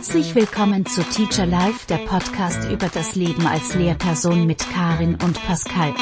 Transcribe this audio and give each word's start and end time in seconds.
Herzlich 0.00 0.34
willkommen 0.34 0.86
zu 0.86 1.02
Teacher 1.02 1.44
Life, 1.44 1.86
der 1.86 1.98
Podcast 1.98 2.70
über 2.70 2.88
das 2.88 3.16
Leben 3.16 3.46
als 3.46 3.74
Lehrperson 3.74 4.46
mit 4.46 4.66
Karin 4.72 5.18
und 5.22 5.38
Pascal. 5.44 5.92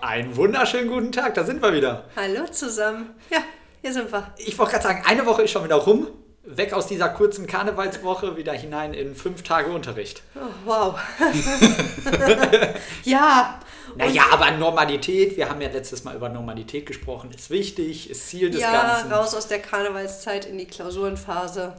Einen 0.00 0.36
wunderschönen 0.36 0.88
guten 0.88 1.12
Tag, 1.12 1.34
da 1.34 1.44
sind 1.44 1.62
wir 1.62 1.72
wieder. 1.72 2.06
Hallo 2.16 2.48
zusammen. 2.50 3.10
Ja, 3.30 3.38
hier 3.80 3.92
sind 3.92 4.10
wir. 4.10 4.34
Ich 4.38 4.58
wollte 4.58 4.72
gerade 4.72 4.82
sagen, 4.82 5.04
eine 5.06 5.24
Woche 5.24 5.42
ist 5.42 5.52
schon 5.52 5.62
wieder 5.62 5.76
rum. 5.76 6.08
Weg 6.56 6.72
aus 6.72 6.86
dieser 6.86 7.08
kurzen 7.08 7.46
Karnevalswoche, 7.46 8.36
wieder 8.36 8.52
hinein 8.52 8.94
in 8.94 9.14
fünf 9.14 9.42
Tage 9.42 9.70
Unterricht. 9.70 10.22
Oh, 10.34 10.40
wow. 10.64 10.98
ja. 13.04 13.60
Naja, 13.96 14.24
aber 14.30 14.50
Normalität, 14.52 15.36
wir 15.36 15.48
haben 15.48 15.60
ja 15.60 15.68
letztes 15.68 16.04
Mal 16.04 16.16
über 16.16 16.28
Normalität 16.28 16.86
gesprochen, 16.86 17.30
ist 17.30 17.50
wichtig, 17.50 18.10
ist 18.10 18.28
Ziel 18.28 18.50
des 18.50 18.60
ja, 18.60 18.72
Ganzen. 18.72 19.12
raus 19.12 19.34
aus 19.34 19.48
der 19.48 19.60
Karnevalszeit 19.60 20.46
in 20.46 20.58
die 20.58 20.66
Klausurenphase. 20.66 21.74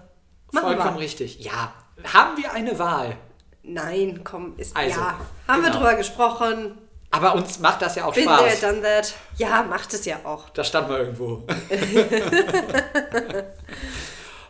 Machen 0.51 0.67
Vollkommen 0.67 0.95
wir. 0.95 1.01
richtig. 1.01 1.39
Ja, 1.39 1.73
haben 2.13 2.37
wir 2.37 2.53
eine 2.53 2.77
Wahl? 2.77 3.17
Nein, 3.63 4.21
komm, 4.23 4.53
ist 4.57 4.75
Also, 4.75 4.99
ja. 4.99 5.19
Haben 5.47 5.63
wir 5.63 5.69
genau. 5.69 5.79
drüber 5.79 5.95
gesprochen. 5.95 6.77
Aber 7.09 7.35
uns 7.35 7.59
macht 7.59 7.81
das 7.81 7.95
ja 7.95 8.05
auch 8.05 8.13
Bin 8.13 8.25
there, 8.25 8.49
Spaß. 8.49 8.61
done 8.61 8.81
that. 8.81 9.13
Ja, 9.37 9.63
macht 9.63 9.93
es 9.93 10.05
ja 10.05 10.17
auch. 10.23 10.49
Da 10.49 10.63
stand 10.63 10.89
mal 10.89 10.99
irgendwo. 10.99 11.43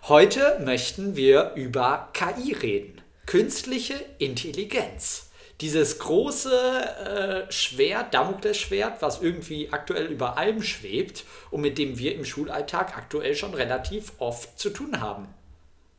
Heute 0.09 0.59
möchten 0.59 1.15
wir 1.15 1.53
über 1.55 2.09
KI 2.11 2.51
reden. 2.51 3.01
Künstliche 3.25 3.93
Intelligenz. 4.19 5.29
Dieses 5.61 5.97
große 5.99 7.45
äh, 7.47 7.51
Schwert, 7.53 8.13
Damoklesschwert, 8.13 9.01
was 9.01 9.21
irgendwie 9.21 9.69
aktuell 9.71 10.07
über 10.07 10.37
allem 10.37 10.61
schwebt 10.61 11.23
und 11.51 11.61
mit 11.61 11.77
dem 11.77 11.97
wir 11.97 12.15
im 12.15 12.25
Schulalltag 12.25 12.97
aktuell 12.97 13.33
schon 13.33 13.53
relativ 13.53 14.11
oft 14.17 14.59
zu 14.59 14.71
tun 14.71 14.99
haben. 14.99 15.33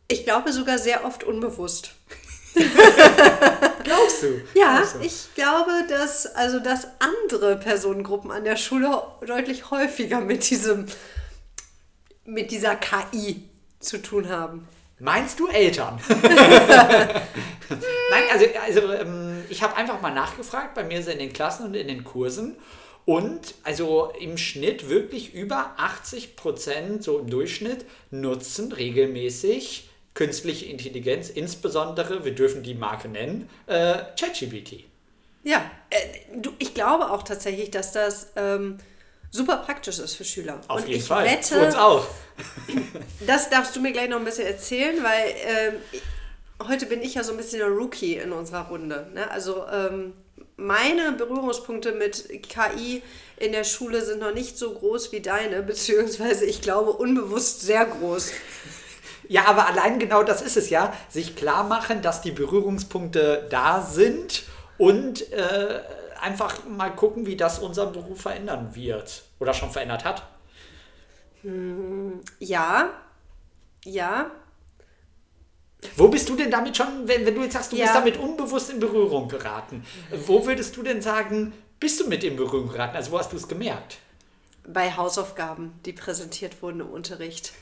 Ich 0.08 0.24
glaube 0.24 0.52
sogar 0.52 0.76
sehr 0.76 1.06
oft 1.06 1.24
unbewusst. 1.24 1.94
Glaubst 3.84 4.22
du? 4.22 4.42
Ja, 4.54 4.76
Glaubst 4.76 4.96
du? 4.96 5.00
ich 5.00 5.34
glaube, 5.34 5.70
dass 5.88 6.26
also 6.26 6.58
dass 6.60 6.88
andere 6.98 7.56
Personengruppen 7.56 8.30
an 8.30 8.44
der 8.44 8.56
Schule 8.56 9.02
deutlich 9.26 9.70
häufiger 9.70 10.20
mit 10.20 10.50
diesem 10.50 10.84
mit 12.26 12.50
dieser 12.50 12.76
KI 12.76 13.48
zu 13.84 14.02
tun 14.02 14.28
haben. 14.28 14.66
Meinst 14.98 15.40
du 15.40 15.48
Eltern? 15.48 16.00
Nein, 16.08 16.22
also, 18.32 18.46
also 18.64 18.92
ähm, 18.92 19.44
ich 19.48 19.62
habe 19.62 19.76
einfach 19.76 20.00
mal 20.00 20.14
nachgefragt, 20.14 20.74
bei 20.74 20.84
mir 20.84 21.02
sind 21.02 21.14
in 21.14 21.18
den 21.18 21.32
Klassen 21.32 21.66
und 21.66 21.74
in 21.74 21.88
den 21.88 22.04
Kursen. 22.04 22.56
Und 23.04 23.54
also 23.64 24.12
im 24.18 24.38
Schnitt 24.38 24.88
wirklich 24.88 25.34
über 25.34 25.74
80 25.76 26.36
Prozent, 26.36 27.04
so 27.04 27.18
im 27.18 27.28
Durchschnitt, 27.28 27.84
nutzen 28.10 28.72
regelmäßig 28.72 29.90
künstliche 30.14 30.66
Intelligenz, 30.66 31.28
insbesondere, 31.28 32.24
wir 32.24 32.34
dürfen 32.34 32.62
die 32.62 32.74
Marke 32.74 33.08
nennen, 33.08 33.50
äh, 33.66 33.96
ChatGPT. 34.18 34.84
Ja, 35.42 35.70
äh, 35.90 35.96
du, 36.36 36.52
ich 36.58 36.72
glaube 36.72 37.10
auch 37.10 37.24
tatsächlich, 37.24 37.70
dass 37.70 37.92
das 37.92 38.28
ähm, 38.36 38.78
super 39.34 39.56
praktisch 39.56 39.98
ist 39.98 40.14
für 40.14 40.24
Schüler. 40.24 40.60
Auf 40.68 40.82
Und 40.82 40.88
jeden 40.88 41.00
ich 41.00 41.06
Fall. 41.06 41.26
wette, 41.26 41.54
Für 41.54 41.66
uns 41.66 41.74
auch. 41.74 42.06
das 43.26 43.50
darfst 43.50 43.74
du 43.74 43.80
mir 43.80 43.92
gleich 43.92 44.08
noch 44.08 44.18
ein 44.18 44.24
bisschen 44.24 44.46
erzählen, 44.46 45.02
weil 45.02 45.34
ähm, 45.44 46.68
heute 46.68 46.86
bin 46.86 47.02
ich 47.02 47.14
ja 47.14 47.24
so 47.24 47.32
ein 47.32 47.36
bisschen 47.36 47.58
der 47.58 47.68
Rookie 47.68 48.14
in 48.14 48.32
unserer 48.32 48.68
Runde. 48.68 49.08
Ne? 49.12 49.28
Also 49.30 49.64
ähm, 49.70 50.12
meine 50.56 51.12
Berührungspunkte 51.12 51.92
mit 51.92 52.28
KI 52.48 53.02
in 53.36 53.50
der 53.50 53.64
Schule 53.64 54.04
sind 54.04 54.20
noch 54.20 54.32
nicht 54.32 54.56
so 54.56 54.72
groß 54.72 55.10
wie 55.10 55.20
deine, 55.20 55.62
beziehungsweise 55.62 56.44
ich 56.44 56.60
glaube 56.60 56.92
unbewusst 56.92 57.62
sehr 57.62 57.84
groß. 57.86 58.30
Ja, 59.26 59.46
aber 59.46 59.66
allein 59.66 59.98
genau 59.98 60.22
das 60.22 60.42
ist 60.42 60.56
es 60.56 60.70
ja, 60.70 60.92
sich 61.08 61.34
klar 61.34 61.64
machen, 61.64 62.02
dass 62.02 62.22
die 62.22 62.30
Berührungspunkte 62.30 63.48
da 63.50 63.82
sind 63.82 64.44
und 64.78 65.32
äh, 65.32 65.80
einfach 66.24 66.64
mal 66.66 66.90
gucken, 66.90 67.26
wie 67.26 67.36
das 67.36 67.58
unseren 67.60 67.92
Beruf 67.92 68.20
verändern 68.22 68.74
wird 68.74 69.24
oder 69.38 69.54
schon 69.54 69.70
verändert 69.70 70.04
hat. 70.04 70.22
Ja, 72.38 72.90
ja, 73.84 74.30
Wo 75.96 76.08
bist 76.08 76.30
du 76.30 76.34
denn 76.36 76.50
damit 76.50 76.76
schon, 76.78 77.06
wenn, 77.06 77.26
wenn 77.26 77.34
du 77.34 77.42
jetzt 77.42 77.52
sagst, 77.52 77.70
du 77.72 77.76
Ja. 77.76 77.84
bist 77.84 77.94
damit 77.94 78.16
unbewusst 78.16 78.70
in 78.70 78.80
Berührung 78.80 79.28
geraten? 79.28 79.84
Wo 80.26 80.46
würdest 80.46 80.74
du 80.78 80.82
denn 80.82 81.02
sagen, 81.02 81.52
bist 81.78 82.00
du 82.00 82.08
mit 82.08 82.24
in 82.24 82.36
Berührung 82.36 82.68
geraten? 82.70 82.96
Also 82.96 83.10
wo 83.12 83.18
hast 83.18 83.32
du 83.32 83.36
es 83.36 83.46
gemerkt? 83.48 83.98
bei 84.66 84.90
Hausaufgaben, 84.96 85.78
die 85.84 85.92
präsentiert 85.92 86.62
wurden 86.62 86.80
im 86.80 86.88
Unterricht. 86.88 87.52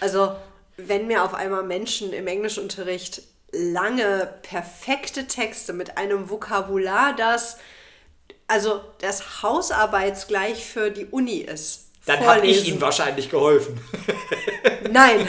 Also, 0.00 0.34
wenn 0.76 1.06
mir 1.06 1.22
auf 1.22 1.32
einmal 1.32 1.62
Menschen 1.62 2.12
im 2.12 2.26
Englischunterricht 2.26 3.22
lange, 3.52 4.34
perfekte 4.42 5.28
Texte 5.28 5.72
mit 5.72 5.96
einem 5.96 6.28
Vokabular, 6.28 7.14
das 7.14 7.58
also 8.50 8.80
das 8.98 9.42
Hausarbeitsgleich 9.42 10.64
für 10.66 10.90
die 10.90 11.06
Uni 11.06 11.38
ist. 11.38 11.86
Dann 12.06 12.20
habe 12.26 12.46
ich 12.46 12.66
ihm 12.66 12.80
wahrscheinlich 12.80 13.30
geholfen. 13.30 13.80
Nein. 14.90 15.28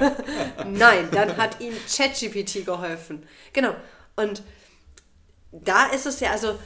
Nein, 0.66 1.08
dann 1.12 1.36
hat 1.36 1.60
ihm 1.60 1.74
ChatGPT 1.88 2.64
geholfen. 2.64 3.26
Genau. 3.52 3.74
Und 4.16 4.42
da 5.52 5.86
ist 5.86 6.06
es 6.06 6.20
ja, 6.20 6.30
also, 6.30 6.58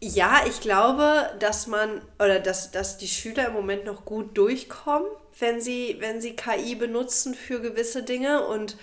ja, 0.00 0.42
ich 0.46 0.60
glaube, 0.60 1.30
dass 1.38 1.66
man 1.66 2.02
oder 2.18 2.40
dass, 2.40 2.70
dass 2.70 2.98
die 2.98 3.08
Schüler 3.08 3.48
im 3.48 3.52
Moment 3.52 3.84
noch 3.84 4.04
gut 4.04 4.36
durchkommen, 4.36 5.08
wenn 5.38 5.60
sie, 5.60 5.96
wenn 6.00 6.20
sie 6.20 6.36
KI 6.36 6.74
benutzen 6.74 7.34
für 7.34 7.60
gewisse 7.60 8.02
Dinge 8.02 8.46
und 8.46 8.76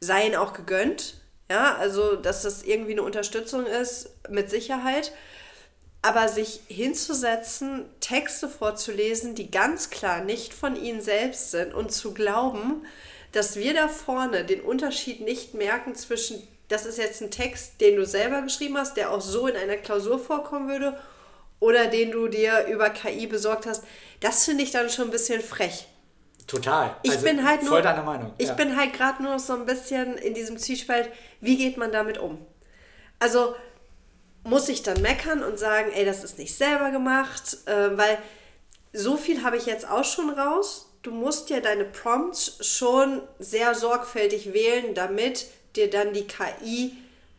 sei 0.00 0.26
ihnen 0.26 0.36
auch 0.36 0.52
gegönnt. 0.52 1.14
Ja, 1.50 1.76
also, 1.76 2.16
dass 2.16 2.42
das 2.42 2.62
irgendwie 2.62 2.92
eine 2.92 3.02
Unterstützung 3.02 3.66
ist, 3.66 4.10
mit 4.28 4.50
Sicherheit. 4.50 5.12
Aber 6.06 6.28
sich 6.28 6.60
hinzusetzen, 6.68 7.84
Texte 8.00 8.48
vorzulesen, 8.48 9.34
die 9.34 9.50
ganz 9.50 9.90
klar 9.90 10.22
nicht 10.22 10.54
von 10.54 10.76
ihnen 10.76 11.00
selbst 11.00 11.50
sind 11.50 11.74
und 11.74 11.90
zu 11.90 12.14
glauben, 12.14 12.86
dass 13.32 13.56
wir 13.56 13.74
da 13.74 13.88
vorne 13.88 14.44
den 14.44 14.60
Unterschied 14.60 15.20
nicht 15.20 15.54
merken 15.54 15.96
zwischen, 15.96 16.46
das 16.68 16.86
ist 16.86 16.98
jetzt 16.98 17.22
ein 17.22 17.32
Text, 17.32 17.80
den 17.80 17.96
du 17.96 18.06
selber 18.06 18.42
geschrieben 18.42 18.78
hast, 18.78 18.96
der 18.96 19.10
auch 19.10 19.20
so 19.20 19.48
in 19.48 19.56
einer 19.56 19.76
Klausur 19.76 20.18
vorkommen 20.18 20.68
würde, 20.68 20.96
oder 21.58 21.86
den 21.86 22.12
du 22.12 22.28
dir 22.28 22.66
über 22.66 22.90
KI 22.90 23.26
besorgt 23.26 23.66
hast, 23.66 23.82
das 24.20 24.44
finde 24.44 24.62
ich 24.62 24.70
dann 24.70 24.90
schon 24.90 25.06
ein 25.06 25.10
bisschen 25.10 25.40
frech. 25.40 25.88
Total. 26.46 26.94
Ich 27.02 27.12
Also, 27.12 27.24
bin 27.24 27.48
halt 27.48 27.62
nur. 27.62 27.70
Voll 27.70 27.82
deiner 27.82 28.02
Meinung. 28.02 28.32
Ich 28.38 28.48
ja. 28.48 28.54
bin 28.54 28.76
halt 28.76 28.92
gerade 28.92 29.22
nur 29.22 29.38
so 29.38 29.54
ein 29.54 29.66
bisschen 29.66 30.16
in 30.18 30.34
diesem 30.34 30.58
Zwiespalt, 30.58 31.10
wie 31.40 31.56
geht 31.56 31.76
man 31.76 31.90
damit 31.90 32.18
um? 32.18 32.38
Also 33.18 33.56
muss 34.46 34.68
ich 34.68 34.82
dann 34.82 35.02
meckern 35.02 35.42
und 35.42 35.58
sagen, 35.58 35.90
ey, 35.92 36.04
das 36.04 36.24
ist 36.24 36.38
nicht 36.38 36.56
selber 36.56 36.90
gemacht, 36.90 37.58
äh, 37.66 37.96
weil 37.96 38.18
so 38.92 39.16
viel 39.16 39.42
habe 39.42 39.56
ich 39.56 39.66
jetzt 39.66 39.88
auch 39.88 40.04
schon 40.04 40.30
raus. 40.30 40.90
Du 41.02 41.10
musst 41.10 41.50
ja 41.50 41.60
deine 41.60 41.84
Prompts 41.84 42.58
schon 42.66 43.22
sehr 43.38 43.74
sorgfältig 43.74 44.52
wählen, 44.52 44.94
damit 44.94 45.46
dir 45.76 45.90
dann 45.90 46.12
die 46.12 46.26
KI 46.26 46.96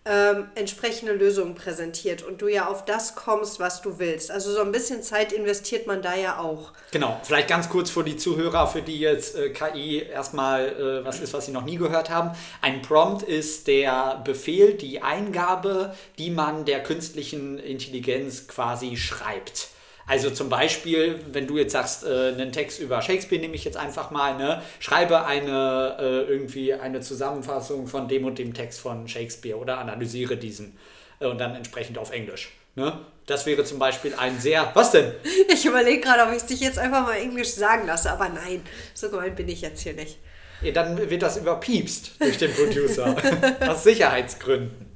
ähm, 0.09 0.47
entsprechende 0.56 1.13
Lösungen 1.13 1.56
präsentiert 1.56 2.23
und 2.23 2.41
du 2.41 2.47
ja 2.47 2.68
auf 2.68 2.85
das 2.85 3.16
kommst, 3.16 3.59
was 3.59 3.81
du 3.81 4.00
willst. 4.00 4.31
Also 4.31 4.51
so 4.51 4.62
ein 4.62 4.72
bisschen 4.72 5.03
Zeit 5.03 5.34
investiert 5.34 5.88
man 5.88 6.01
da 6.01 6.16
ja 6.16 6.40
auch. 6.40 6.72
Genau, 6.91 7.19
vielleicht 7.23 7.47
ganz 7.47 7.69
kurz 7.69 7.90
für 7.90 8.03
die 8.03 8.17
Zuhörer, 8.17 8.67
für 8.67 8.81
die 8.81 9.00
jetzt 9.00 9.35
äh, 9.35 9.50
KI 9.50 10.00
erstmal 10.00 10.67
äh, 10.67 11.06
was 11.06 11.19
ist, 11.19 11.34
was 11.34 11.46
sie 11.46 11.51
noch 11.51 11.66
nie 11.66 11.78
gehört 11.78 12.09
haben. 12.09 12.31
Ein 12.62 12.81
Prompt 12.81 13.23
ist 13.23 13.67
der 13.67 14.22
Befehl, 14.23 14.73
die 14.73 15.01
Eingabe, 15.01 15.93
die 16.17 16.32
man 16.32 16.66
der 16.66 16.82
künstlichen 16.84 17.59
Intelligenz 17.59 18.47
quasi 18.47 18.97
schreibt. 18.97 19.70
Also 20.08 20.30
zum 20.30 20.48
Beispiel, 20.48 21.20
wenn 21.34 21.48
du 21.48 21.58
jetzt 21.58 21.74
sagst, 21.74 22.06
äh, 22.06 22.30
einen 22.30 22.54
Text 22.54 22.80
über 22.80 23.02
Shakespeare 23.02 23.42
nehme 23.42 23.56
ich 23.56 23.66
jetzt 23.66 23.76
einfach 23.76 24.09
mal, 24.09 24.38
ne, 24.38 24.62
schreibe 24.80 25.26
eine 25.26 25.98
äh, 26.00 26.32
irgendwie 26.32 26.74
eine 26.74 27.02
Zusammenfassung 27.02 27.88
von 27.88 28.08
dem 28.08 28.24
und 28.24 28.40
dem 28.40 28.54
Text 28.54 28.80
von 28.80 29.08
Shakespeare 29.09 29.58
oder 29.58 29.80
analysiere 29.80 30.38
diesen 30.38 30.78
äh, 31.20 31.26
und 31.26 31.40
dann 31.40 31.56
entsprechend 31.56 31.98
auf 31.98 32.12
Englisch. 32.12 32.54
Ne? 32.76 32.98
Das 33.26 33.46
wäre 33.46 33.66
zum 33.66 33.80
Beispiel 33.80 34.14
ein 34.16 34.40
sehr. 34.40 34.72
Was 34.74 34.92
denn? 34.92 35.12
Ich 35.52 35.66
überlege 35.66 36.00
gerade, 36.00 36.24
ob 36.24 36.30
ich 36.30 36.38
es 36.38 36.46
dich 36.46 36.62
jetzt 36.62 36.80
einfach 36.80 37.02
mal 37.02 37.18
Englisch 37.18 37.50
sagen 37.50 37.86
lasse, 37.86 38.09
aber 38.09 38.30
nein, 38.30 38.62
so 38.94 39.09
gemeint 39.09 39.36
bin 39.36 39.50
ich 39.50 39.59
jetzt 39.59 39.82
hier 39.82 39.94
nicht. 39.94 40.20
Ja, 40.62 40.72
dann 40.72 41.09
wird 41.09 41.22
das 41.22 41.38
überpiepst 41.38 42.12
durch 42.20 42.38
den 42.38 42.54
Producer. 42.54 43.16
aus 43.68 43.84
Sicherheitsgründen. 43.84 44.88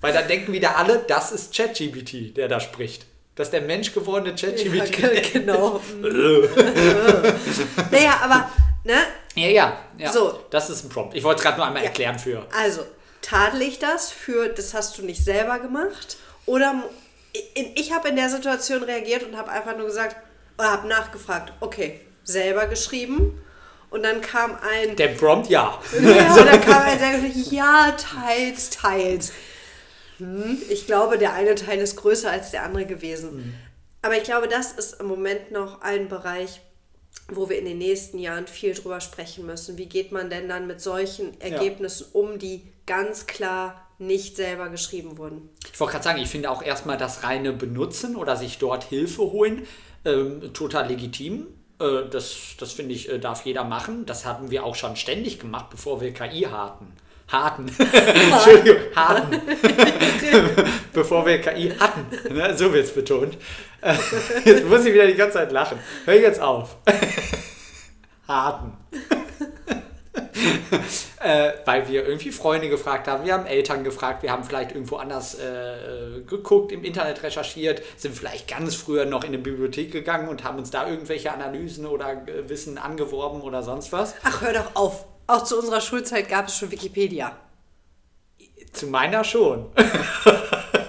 Weil 0.00 0.12
dann 0.12 0.28
denken 0.28 0.52
wieder 0.52 0.76
alle, 0.76 1.04
das 1.08 1.32
ist 1.32 1.54
ChatGPT, 1.54 2.36
der 2.36 2.48
da 2.48 2.60
spricht. 2.60 3.06
Das 3.36 3.48
ist 3.48 3.52
der 3.52 3.62
menschgewordene 3.62 4.34
Ja, 4.36 4.48
ChatGPT. 4.50 4.92
ge- 4.96 5.20
genau. 5.32 5.80
naja, 7.90 8.20
aber, 8.22 8.50
ne? 8.84 8.94
Ja, 9.34 9.48
ja, 9.48 9.78
ja. 9.98 10.12
So. 10.12 10.40
Das 10.50 10.70
ist 10.70 10.84
ein 10.84 10.88
Prompt. 10.88 11.14
Ich 11.16 11.24
wollte 11.24 11.38
es 11.38 11.42
gerade 11.44 11.56
nur 11.58 11.66
einmal 11.66 11.82
Ja. 11.82 11.88
erklären 11.88 12.18
für. 12.18 12.46
Also, 12.56 12.82
tadel 13.22 13.62
ich 13.62 13.78
das 13.78 14.10
für, 14.12 14.48
das 14.48 14.74
hast 14.74 14.98
du 14.98 15.02
nicht 15.02 15.24
selber 15.24 15.58
gemacht? 15.58 16.16
Oder 16.46 16.84
ich, 17.32 17.70
ich 17.74 17.92
habe 17.92 18.08
in 18.10 18.16
der 18.16 18.28
Situation 18.30 18.82
reagiert 18.84 19.24
und 19.24 19.36
habe 19.36 19.50
einfach 19.50 19.76
nur 19.76 19.86
gesagt, 19.86 20.16
oder 20.58 20.70
habe 20.70 20.86
nachgefragt, 20.86 21.52
okay, 21.60 22.00
selber 22.22 22.66
geschrieben. 22.66 23.40
Und 23.90 24.02
dann 24.04 24.20
kam 24.20 24.56
ein. 24.56 24.96
Der 24.96 25.08
Prompt, 25.08 25.48
ja. 25.50 25.78
Ja, 26.00 26.34
und 26.34 26.46
dann 26.46 26.60
kam 26.60 26.82
ein 26.82 26.98
sehr 26.98 27.18
ja, 27.52 27.92
teils, 27.92 28.70
teils. 28.70 29.32
Hm, 30.18 30.58
ich 30.68 30.86
glaube, 30.86 31.18
der 31.18 31.34
eine 31.34 31.54
Teil 31.54 31.78
ist 31.78 31.96
größer 31.96 32.30
als 32.30 32.50
der 32.50 32.62
andere 32.62 32.86
gewesen. 32.86 33.36
Mhm. 33.36 33.54
Aber 34.02 34.16
ich 34.16 34.24
glaube, 34.24 34.48
das 34.48 34.72
ist 34.72 35.00
im 35.00 35.06
Moment 35.06 35.50
noch 35.50 35.80
ein 35.80 36.08
Bereich, 36.08 36.60
wo 37.28 37.48
wir 37.48 37.58
in 37.58 37.64
den 37.64 37.78
nächsten 37.78 38.18
Jahren 38.18 38.46
viel 38.46 38.74
drüber 38.74 39.00
sprechen 39.00 39.46
müssen. 39.46 39.78
Wie 39.78 39.86
geht 39.86 40.12
man 40.12 40.28
denn 40.28 40.48
dann 40.48 40.66
mit 40.66 40.80
solchen 40.80 41.40
Ergebnissen 41.40 42.06
um, 42.12 42.38
die 42.38 42.62
ganz 42.86 43.26
klar 43.26 43.88
nicht 43.98 44.36
selber 44.36 44.68
geschrieben 44.68 45.16
wurden? 45.16 45.48
Ich 45.72 45.80
wollte 45.80 45.92
gerade 45.92 46.04
sagen, 46.04 46.20
ich 46.20 46.28
finde 46.28 46.50
auch 46.50 46.62
erstmal 46.62 46.98
das 46.98 47.22
reine 47.22 47.52
Benutzen 47.52 48.16
oder 48.16 48.36
sich 48.36 48.58
dort 48.58 48.84
Hilfe 48.84 49.22
holen 49.22 49.66
ähm, 50.04 50.52
total 50.52 50.88
legitim. 50.88 51.46
Äh, 51.80 52.08
das 52.10 52.56
das 52.58 52.72
finde 52.72 52.94
ich, 52.94 53.08
äh, 53.08 53.18
darf 53.18 53.44
jeder 53.46 53.64
machen. 53.64 54.06
Das 54.06 54.24
haben 54.24 54.50
wir 54.50 54.64
auch 54.64 54.74
schon 54.74 54.96
ständig 54.96 55.38
gemacht, 55.38 55.70
bevor 55.70 56.00
wir 56.00 56.12
KI 56.12 56.42
hatten. 56.42 56.92
Hatten. 57.28 57.66
Entschuldigung, 58.32 58.82
hatten. 58.94 59.40
bevor 60.92 61.24
wir 61.26 61.40
KI 61.40 61.72
hatten. 61.78 62.06
Ne? 62.34 62.56
So 62.56 62.72
wird 62.72 62.84
es 62.84 62.94
betont. 62.94 63.36
Jetzt 64.44 64.64
muss 64.64 64.84
ich 64.84 64.94
wieder 64.94 65.06
die 65.06 65.14
ganze 65.14 65.34
Zeit 65.34 65.52
lachen. 65.52 65.78
Hör 66.04 66.14
jetzt 66.14 66.40
auf. 66.40 66.76
Hatten. 68.26 68.72
äh, 71.20 71.52
weil 71.64 71.88
wir 71.88 72.06
irgendwie 72.06 72.30
Freunde 72.30 72.68
gefragt 72.68 73.08
haben, 73.08 73.24
wir 73.24 73.34
haben 73.34 73.46
Eltern 73.46 73.84
gefragt, 73.84 74.22
wir 74.22 74.30
haben 74.30 74.44
vielleicht 74.44 74.72
irgendwo 74.72 74.96
anders 74.96 75.38
äh, 75.38 76.20
geguckt, 76.26 76.72
im 76.72 76.84
Internet 76.84 77.22
recherchiert, 77.22 77.82
sind 77.96 78.16
vielleicht 78.16 78.48
ganz 78.48 78.74
früher 78.74 79.04
noch 79.04 79.22
in 79.22 79.28
eine 79.28 79.38
Bibliothek 79.38 79.92
gegangen 79.92 80.28
und 80.28 80.44
haben 80.44 80.58
uns 80.58 80.70
da 80.70 80.88
irgendwelche 80.88 81.32
Analysen 81.32 81.86
oder 81.86 82.26
äh, 82.26 82.48
Wissen 82.48 82.78
angeworben 82.78 83.40
oder 83.42 83.62
sonst 83.62 83.92
was. 83.92 84.14
Ach, 84.22 84.40
hör 84.40 84.52
doch 84.52 84.74
auf. 84.74 85.06
Auch 85.26 85.44
zu 85.44 85.58
unserer 85.58 85.80
Schulzeit 85.80 86.28
gab 86.28 86.48
es 86.48 86.56
schon 86.56 86.70
Wikipedia. 86.70 87.36
Zu 88.72 88.86
meiner 88.88 89.24
schon. 89.24 89.70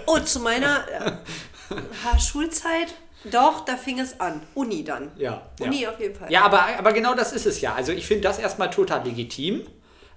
Oh, 0.08 0.20
zu 0.20 0.40
meiner 0.40 0.86
äh, 0.88 2.20
Schulzeit, 2.20 2.94
doch, 3.26 3.66
da 3.66 3.76
fing 3.76 4.00
es 4.00 4.20
an. 4.20 4.42
Uni 4.54 4.84
dann. 4.84 5.12
Ja. 5.18 5.50
Uni 5.60 5.82
ja. 5.82 5.90
auf 5.90 6.00
jeden 6.00 6.16
Fall. 6.16 6.32
Ja, 6.32 6.44
aber, 6.44 6.64
aber 6.78 6.94
genau 6.94 7.16
das 7.16 7.34
ist 7.34 7.46
es 7.46 7.60
ja. 7.60 7.74
Also 7.74 7.92
ich 7.92 8.06
finde 8.06 8.22
das 8.22 8.38
erstmal 8.38 8.70
total 8.70 9.04
legitim, 9.04 9.66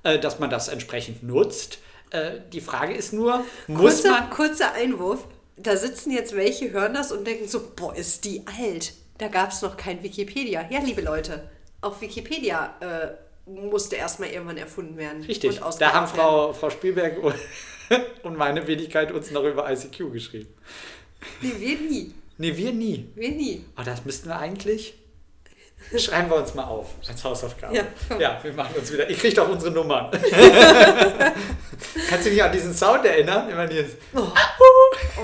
äh, 0.03 0.19
dass 0.19 0.38
man 0.38 0.50
das 0.50 0.69
entsprechend 0.69 1.23
nutzt. 1.23 1.79
Äh, 2.11 2.41
die 2.53 2.61
Frage 2.61 2.94
ist 2.94 3.12
nur, 3.12 3.44
muss 3.67 3.81
kurzer, 3.81 4.11
man... 4.11 4.31
kurzer 4.31 4.73
Einwurf. 4.75 5.25
Da 5.56 5.76
sitzen 5.76 6.12
jetzt 6.12 6.37
welche, 6.37 6.71
hören 6.71 6.94
das 6.94 7.11
und 7.11 7.26
denken 7.26 7.49
so, 7.49 7.73
boah, 7.75 7.97
ist 7.97 8.25
die 8.25 8.44
alt. 8.47 8.93
Da 9.17 9.29
gab 9.29 9.50
es 9.50 9.62
noch 9.62 9.76
kein 9.76 10.03
Wikipedia. 10.03 10.67
Ja, 10.71 10.81
liebe 10.81 11.00
Leute, 11.00 11.49
auch 11.81 12.00
Wikipedia 12.00 12.75
äh, 12.81 13.09
musste 13.49 13.97
erstmal 13.97 14.31
irgendwann 14.31 14.56
erfunden 14.59 14.97
werden. 14.97 15.23
Richtig, 15.25 15.61
da 15.79 15.93
haben. 15.93 16.06
Frau, 16.06 16.53
Frau 16.53 16.71
Spielberg 16.71 17.19
und- 17.23 17.35
und 18.23 18.37
meine 18.37 18.67
Wenigkeit 18.67 19.11
uns 19.12 19.31
noch 19.31 19.45
über 19.45 19.71
ICQ 19.71 20.12
geschrieben. 20.12 20.53
Nee, 21.41 21.53
wir 21.59 21.79
nie. 21.79 22.15
Nee, 22.37 22.56
wir 22.56 22.73
nie. 22.73 23.09
Wir 23.15 23.31
nie. 23.31 23.65
Oh, 23.79 23.83
das 23.85 24.05
müssten 24.05 24.29
wir 24.29 24.39
eigentlich. 24.39 24.95
Schreiben 25.97 26.29
wir 26.29 26.37
uns 26.37 26.55
mal 26.55 26.65
auf 26.65 26.89
als 27.09 27.25
Hausaufgabe. 27.25 27.75
Ja, 27.77 27.85
komm. 28.09 28.21
ja 28.21 28.39
wir 28.43 28.53
machen 28.53 28.75
uns 28.77 28.93
wieder. 28.93 29.09
Ich 29.09 29.19
kriege 29.19 29.35
doch 29.37 29.49
unsere 29.49 29.71
Nummern. 29.73 30.11
Kannst 32.11 32.27
du 32.27 32.31
dich 32.31 32.43
an 32.43 32.53
diesen 32.53 32.75
Sound 32.75 33.05
erinnern? 33.05 33.49
Immer 33.49 33.67
dieses, 33.67 33.93
Oh 34.15 34.29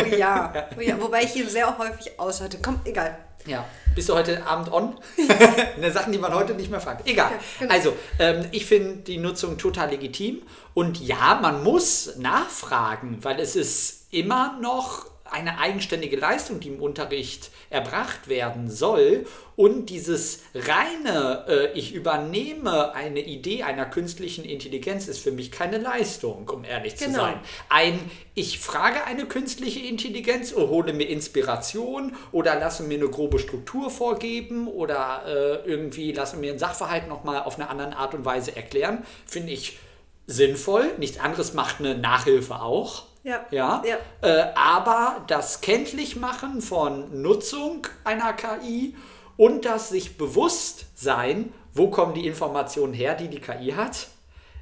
ja. 0.17 0.69
Oh 0.76 0.81
ja. 0.81 1.00
Wobei 1.00 1.23
ich 1.23 1.37
ihn 1.37 1.49
sehr 1.49 1.76
häufig 1.76 2.19
aus 2.19 2.41
hatte. 2.41 2.59
Komm, 2.62 2.81
egal. 2.85 3.19
Ja. 3.46 3.64
Bist 3.94 4.08
du 4.08 4.14
heute 4.14 4.44
Abend 4.44 4.73
on? 4.73 4.94
ne, 5.79 5.93
Sachen, 5.93 6.12
die 6.12 6.19
man 6.19 6.35
heute 6.35 6.55
nicht 6.55 6.70
mehr 6.70 6.81
fragt. 6.81 7.08
Egal. 7.08 7.31
Ja, 7.31 7.38
genau. 7.61 7.73
Also, 7.73 7.96
ähm, 8.19 8.46
ich 8.50 8.67
finde 8.67 8.96
die 8.96 9.19
Nutzung 9.19 9.56
total 9.56 9.91
legitim. 9.91 10.43
Und 10.75 11.00
ja, 11.00 11.38
man 11.41 11.62
muss 11.62 12.17
nachfragen, 12.17 13.19
weil 13.23 13.38
es 13.38 13.55
ist 13.55 14.12
immer 14.12 14.58
noch 14.61 15.06
eine 15.25 15.59
eigenständige 15.59 16.17
Leistung, 16.17 16.61
die 16.61 16.69
im 16.69 16.81
Unterricht 16.82 17.50
erbracht 17.71 18.29
werden 18.29 18.71
soll. 18.71 19.26
Und 19.56 19.88
dieses 19.88 20.43
reine, 20.55 21.44
äh, 21.49 21.79
ich 21.79 21.94
übernehme 21.94 22.93
eine 22.94 23.21
Idee 23.21 23.62
einer 23.62 23.87
künstlichen 23.87 24.44
Intelligenz, 24.44 25.09
ist 25.09 25.21
für 25.21 25.32
mich 25.32 25.50
keine 25.50 25.79
Leistung, 25.79 26.49
um 26.49 26.65
ehrlich 26.65 26.97
zu 26.97 27.06
Genau. 27.06 27.21
sein. 27.21 27.41
Ein, 27.69 27.99
ich 28.35 28.59
frage 28.59 29.05
eine 29.05 29.26
künstliche 29.26 29.81
Intelligenz 29.81 30.55
hole 30.55 30.93
mir 30.93 31.09
Inspiration 31.09 32.15
oder 32.32 32.56
lasse 32.59 32.82
mir 32.82 32.99
eine 32.99 33.09
grobe 33.09 33.38
Struktur 33.38 33.91
vorgeben 33.91 34.69
oder 34.69 35.23
äh, 35.26 35.69
irgendwie 35.69 36.12
lasse 36.12 36.37
mir 36.37 36.50
einen 36.50 36.59
Sachverhalt 36.59 37.09
nochmal 37.09 37.43
auf 37.43 37.56
eine 37.56 37.71
andere 37.71 37.97
Art 37.97 38.15
und 38.15 38.25
Weise 38.25 38.55
erklären, 38.56 39.05
finde 39.26 39.53
ich 39.53 39.79
sinnvoll. 40.26 40.91
Nichts 40.99 41.19
anderes 41.19 41.55
macht 41.55 41.81
eine 41.81 41.97
Nachhilfe 41.97 42.61
auch. 42.61 43.05
Ja. 43.25 43.47
Ja, 43.50 43.82
Ja. 43.85 43.99
Äh, 44.21 44.53
aber 44.55 45.25
das 45.26 45.61
Kenntlichmachen 45.62 46.61
von 46.61 47.23
Nutzung 47.23 47.87
einer 48.05 48.35
KI 48.35 48.94
und 49.37 49.65
das 49.65 49.88
sich 49.88 50.17
bewusst 50.17 50.87
sein, 50.94 51.53
wo 51.73 51.91
kommen 51.91 52.15
die 52.15 52.26
Informationen 52.26 52.93
her, 52.93 53.15
die 53.15 53.29
die 53.29 53.41
KI 53.41 53.73
hat, 53.73 54.09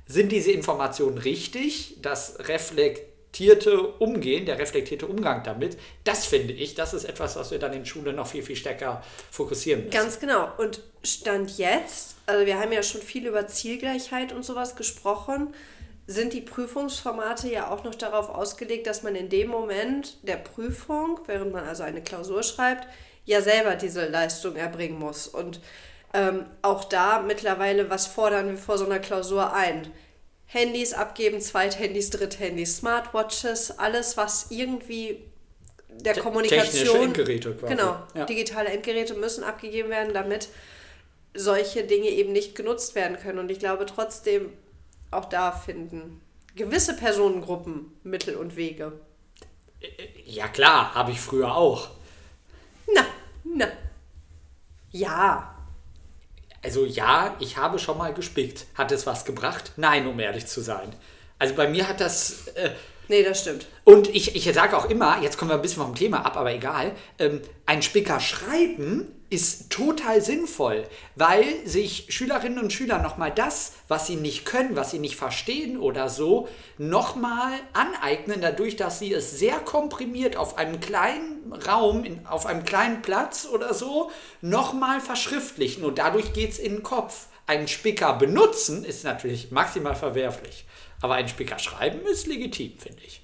sind 0.06 0.32
diese 0.32 0.52
Informationen 0.52 1.18
richtig, 1.18 1.96
das 2.02 2.38
reflektierte 2.48 3.80
Umgehen, 3.80 4.46
der 4.46 4.58
reflektierte 4.58 5.06
Umgang 5.06 5.42
damit, 5.42 5.76
das 6.04 6.24
finde 6.24 6.52
ich, 6.52 6.74
das 6.74 6.94
ist 6.94 7.04
etwas, 7.04 7.36
was 7.36 7.50
wir 7.50 7.58
dann 7.58 7.72
in 7.72 7.84
Schule 7.84 8.12
noch 8.12 8.26
viel, 8.26 8.42
viel 8.42 8.56
stärker 8.56 9.02
fokussieren 9.30 9.84
müssen. 9.84 9.94
Ganz 9.94 10.20
genau. 10.20 10.50
Und 10.58 10.82
Stand 11.02 11.58
jetzt, 11.58 12.16
also 12.26 12.46
wir 12.46 12.58
haben 12.58 12.72
ja 12.72 12.82
schon 12.82 13.02
viel 13.02 13.26
über 13.26 13.46
Zielgleichheit 13.46 14.32
und 14.32 14.44
sowas 14.44 14.76
gesprochen, 14.76 15.54
sind 16.12 16.32
die 16.32 16.40
Prüfungsformate 16.40 17.50
ja 17.50 17.70
auch 17.70 17.82
noch 17.84 17.94
darauf 17.94 18.28
ausgelegt, 18.28 18.86
dass 18.86 19.02
man 19.02 19.14
in 19.16 19.28
dem 19.28 19.48
Moment 19.48 20.16
der 20.22 20.36
Prüfung, 20.36 21.20
während 21.26 21.52
man 21.52 21.64
also 21.66 21.82
eine 21.82 22.02
Klausur 22.02 22.42
schreibt, 22.42 22.86
ja 23.24 23.40
selber 23.40 23.74
diese 23.76 24.06
Leistung 24.08 24.56
erbringen 24.56 24.98
muss. 24.98 25.26
Und 25.26 25.60
ähm, 26.14 26.46
auch 26.62 26.84
da 26.84 27.20
mittlerweile, 27.22 27.88
was 27.90 28.06
fordern 28.06 28.50
wir 28.50 28.58
vor 28.58 28.78
so 28.78 28.84
einer 28.84 28.98
Klausur 28.98 29.52
ein? 29.52 29.90
Handys 30.46 30.92
abgeben, 30.92 31.40
Zweithandys, 31.40 32.10
Dritthandys, 32.10 32.76
Smartwatches, 32.76 33.78
alles, 33.78 34.16
was 34.18 34.46
irgendwie 34.50 35.24
der 35.88 36.14
Te- 36.14 36.20
Kommunikation. 36.20 36.72
technische 36.72 36.98
Endgeräte 36.98 37.54
quasi. 37.54 37.74
Genau, 37.74 37.96
Ja. 38.14 38.24
digitale 38.26 38.68
Endgeräte 38.68 39.14
müssen 39.14 39.44
abgegeben 39.44 39.88
werden, 39.88 40.12
damit 40.12 40.48
solche 41.34 41.84
Dinge 41.84 42.08
eben 42.08 42.32
nicht 42.32 42.54
genutzt 42.54 42.94
werden 42.94 43.16
können. 43.18 43.38
Und 43.38 43.50
ich 43.50 43.58
glaube 43.58 43.86
trotzdem, 43.86 44.52
auch 45.12 45.26
da 45.26 45.52
finden 45.52 46.20
gewisse 46.54 46.96
Personengruppen 46.96 47.92
Mittel 48.02 48.36
und 48.36 48.56
Wege. 48.56 48.92
Ja 50.24 50.48
klar, 50.48 50.94
habe 50.94 51.12
ich 51.12 51.20
früher 51.20 51.54
auch. 51.54 51.90
Na, 52.94 53.04
na. 53.44 53.66
Ja. 54.90 55.54
Also 56.62 56.84
ja, 56.84 57.34
ich 57.40 57.56
habe 57.56 57.78
schon 57.78 57.98
mal 57.98 58.14
gespickt. 58.14 58.66
Hat 58.74 58.92
es 58.92 59.06
was 59.06 59.24
gebracht? 59.24 59.72
Nein, 59.76 60.06
um 60.06 60.20
ehrlich 60.20 60.46
zu 60.46 60.60
sein. 60.60 60.94
Also 61.38 61.54
bei 61.54 61.68
mir 61.68 61.88
hat 61.88 62.00
das... 62.00 62.48
Äh, 62.48 62.70
Nee, 63.08 63.24
das 63.24 63.40
stimmt. 63.40 63.66
und 63.84 64.08
ich, 64.14 64.36
ich 64.36 64.54
sage 64.54 64.76
auch 64.76 64.88
immer, 64.88 65.20
jetzt 65.20 65.36
kommen 65.36 65.50
wir 65.50 65.56
ein 65.56 65.60
bisschen 65.60 65.82
vom 65.82 65.94
Thema 65.94 66.24
ab, 66.24 66.36
aber 66.36 66.52
egal, 66.52 66.92
ähm, 67.18 67.42
ein 67.66 67.82
Spicker 67.82 68.20
schreiben 68.20 69.08
ist 69.32 69.70
total 69.70 70.20
sinnvoll, 70.20 70.86
weil 71.16 71.66
sich 71.66 72.06
Schülerinnen 72.10 72.58
und 72.58 72.72
Schüler 72.72 72.98
nochmal 72.98 73.32
das, 73.32 73.72
was 73.88 74.06
sie 74.06 74.16
nicht 74.16 74.44
können, 74.44 74.76
was 74.76 74.90
sie 74.90 74.98
nicht 74.98 75.16
verstehen 75.16 75.78
oder 75.78 76.10
so, 76.10 76.48
nochmal 76.76 77.52
aneignen, 77.72 78.42
dadurch, 78.42 78.76
dass 78.76 78.98
sie 78.98 79.12
es 79.14 79.38
sehr 79.38 79.58
komprimiert 79.58 80.36
auf 80.36 80.58
einem 80.58 80.80
kleinen 80.80 81.50
Raum, 81.66 82.04
in, 82.04 82.26
auf 82.26 82.44
einem 82.44 82.64
kleinen 82.64 83.00
Platz 83.00 83.48
oder 83.50 83.72
so, 83.72 84.10
nochmal 84.42 85.00
verschriftlichen 85.00 85.82
und 85.82 85.98
dadurch 85.98 86.34
geht 86.34 86.52
es 86.52 86.58
in 86.58 86.74
den 86.74 86.82
Kopf. 86.82 87.28
Einen 87.46 87.68
Spicker 87.68 88.12
benutzen 88.12 88.84
ist 88.84 89.02
natürlich 89.02 89.50
maximal 89.50 89.94
verwerflich, 89.94 90.66
aber 91.00 91.14
einen 91.14 91.28
Spicker 91.28 91.58
schreiben 91.58 92.06
ist 92.06 92.26
legitim, 92.26 92.78
finde 92.78 93.02
ich. 93.04 93.22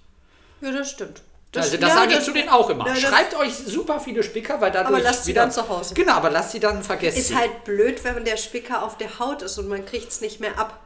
Ja, 0.63 0.73
das 0.73 0.91
stimmt. 0.91 1.23
Also 1.57 1.77
das 1.77 1.89
ja, 1.91 1.97
sage 1.97 2.15
ich 2.15 2.21
zu 2.21 2.33
denen 2.33 2.49
auch 2.49 2.69
immer. 2.69 2.87
Ja, 2.87 2.93
das 2.93 3.03
Schreibt 3.03 3.35
euch 3.37 3.55
super 3.55 4.01
viele 4.01 4.23
Spicker, 4.23 4.61
weil 4.61 4.71
dadurch 4.71 4.95
Aber 4.95 5.03
lasst 5.03 5.25
sie 5.25 5.31
wieder, 5.31 5.43
dann 5.43 5.53
zu 5.53 5.69
Hause. 5.69 5.95
Genau, 5.95 6.13
aber 6.13 6.31
lasst 6.31 6.53
sie 6.53 6.61
dann 6.61 6.83
vergessen. 6.83 7.19
Ist 7.19 7.35
halt 7.35 7.65
blöd, 7.65 8.05
wenn 8.05 8.25
der 8.25 8.37
Spicker 8.37 8.83
auf 8.83 8.99
der 8.99 9.19
Haut 9.19 9.43
ist 9.43 9.59
und 9.59 9.69
man 9.69 9.85
kriegt 9.87 10.11
es 10.11 10.21
nicht 10.21 10.41
mehr 10.41 10.59
ab. 10.59 10.79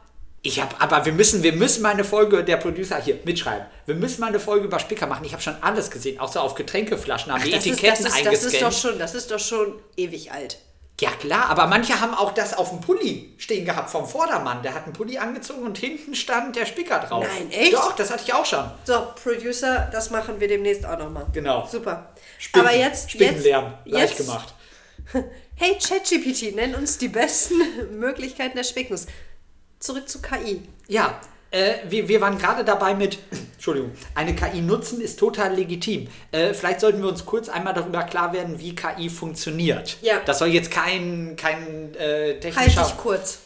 Ich 0.45 0.61
habe, 0.61 0.75
aber 0.79 1.05
wir 1.05 1.13
müssen, 1.13 1.41
wir 1.41 1.53
müssen 1.53 1.81
mal 1.81 1.93
eine 1.93 2.03
Folge, 2.03 2.43
der 2.43 2.57
Producer 2.57 3.01
hier 3.01 3.17
mitschreiben. 3.23 3.65
Wir 3.85 3.95
müssen 3.95 4.19
mal 4.19 4.27
eine 4.27 4.41
Folge 4.41 4.65
über 4.65 4.77
Spicker 4.77 5.07
machen. 5.07 5.23
Ich 5.23 5.31
habe 5.31 5.41
schon 5.41 5.55
alles 5.61 5.89
gesehen, 5.89 6.19
auch 6.19 6.31
so 6.31 6.41
auf 6.41 6.55
Getränkeflaschen 6.55 7.31
haben 7.31 7.43
die 7.43 7.51
das, 7.51 7.65
ist, 7.65 7.71
das, 7.71 7.77
Etiketten 7.77 8.05
ist, 8.05 8.11
das 8.11 8.25
eingescannt. 8.25 8.53
ist 8.53 8.61
doch 8.61 8.71
schon, 8.73 8.99
das 8.99 9.15
ist 9.15 9.31
doch 9.31 9.39
schon 9.39 9.75
ewig 9.95 10.31
alt. 10.33 10.57
Ja 11.01 11.09
klar, 11.11 11.49
aber 11.49 11.67
manche 11.67 11.99
haben 11.99 12.13
auch 12.13 12.33
das 12.33 12.53
auf 12.53 12.69
dem 12.69 12.79
Pulli 12.79 13.33
stehen 13.37 13.65
gehabt 13.65 13.89
vom 13.89 14.07
Vordermann. 14.07 14.61
Der 14.61 14.73
hat 14.75 14.83
einen 14.83 14.93
Pulli 14.93 15.17
angezogen 15.17 15.63
und 15.63 15.77
hinten 15.77 16.13
stand 16.15 16.55
der 16.55 16.65
Spicker 16.65 16.99
drauf. 16.99 17.25
Nein, 17.27 17.51
echt? 17.51 17.73
Doch, 17.73 17.93
das 17.95 18.11
hatte 18.11 18.23
ich 18.25 18.33
auch 18.33 18.45
schon. 18.45 18.69
So, 18.85 19.07
Producer, 19.21 19.89
das 19.91 20.11
machen 20.11 20.39
wir 20.39 20.47
demnächst 20.47 20.85
auch 20.85 20.97
nochmal. 20.97 21.25
Genau. 21.33 21.67
Super. 21.69 22.13
Spinnen, 22.37 22.67
Aber 22.67 22.75
jetzt, 22.75 23.11
Spinnen 23.11 23.35
jetzt, 23.35 23.43
lernen, 23.43 23.73
leicht 23.85 24.19
jetzt, 24.19 24.27
gemacht. 24.27 24.53
Hey 25.55 25.77
ChatGPT, 25.77 26.55
nenn 26.55 26.73
uns 26.73 26.97
die 26.97 27.09
besten 27.09 27.55
Möglichkeiten 27.99 28.57
der 28.57 28.63
Spicknuss. 28.63 29.05
Zurück 29.79 30.09
zu 30.09 30.19
KI. 30.19 30.63
Ja, 30.87 31.19
äh, 31.53 31.75
wir, 31.87 32.07
wir 32.07 32.19
waren 32.19 32.37
gerade 32.37 32.65
dabei 32.65 32.95
mit, 32.95 33.19
Entschuldigung, 33.53 33.91
eine 34.15 34.35
KI 34.35 34.61
nutzen 34.61 34.99
ist 34.99 35.19
total 35.19 35.55
legitim. 35.55 36.07
Äh, 36.31 36.53
vielleicht 36.53 36.81
sollten 36.81 37.01
wir 37.01 37.09
uns 37.09 37.25
kurz 37.25 37.47
einmal 37.47 37.73
darüber 37.73 38.03
klar 38.03 38.33
werden, 38.33 38.59
wie 38.59 38.75
KI 38.75 39.09
funktioniert. 39.09 39.97
Ja. 40.01 40.15
Das 40.25 40.39
soll 40.39 40.49
jetzt 40.49 40.71
kein, 40.71 41.35
kein 41.37 41.95
äh, 41.95 42.33
Halt 42.33 42.41
technischer... 42.41 42.83
dich 42.83 42.97
kurz. 42.97 43.39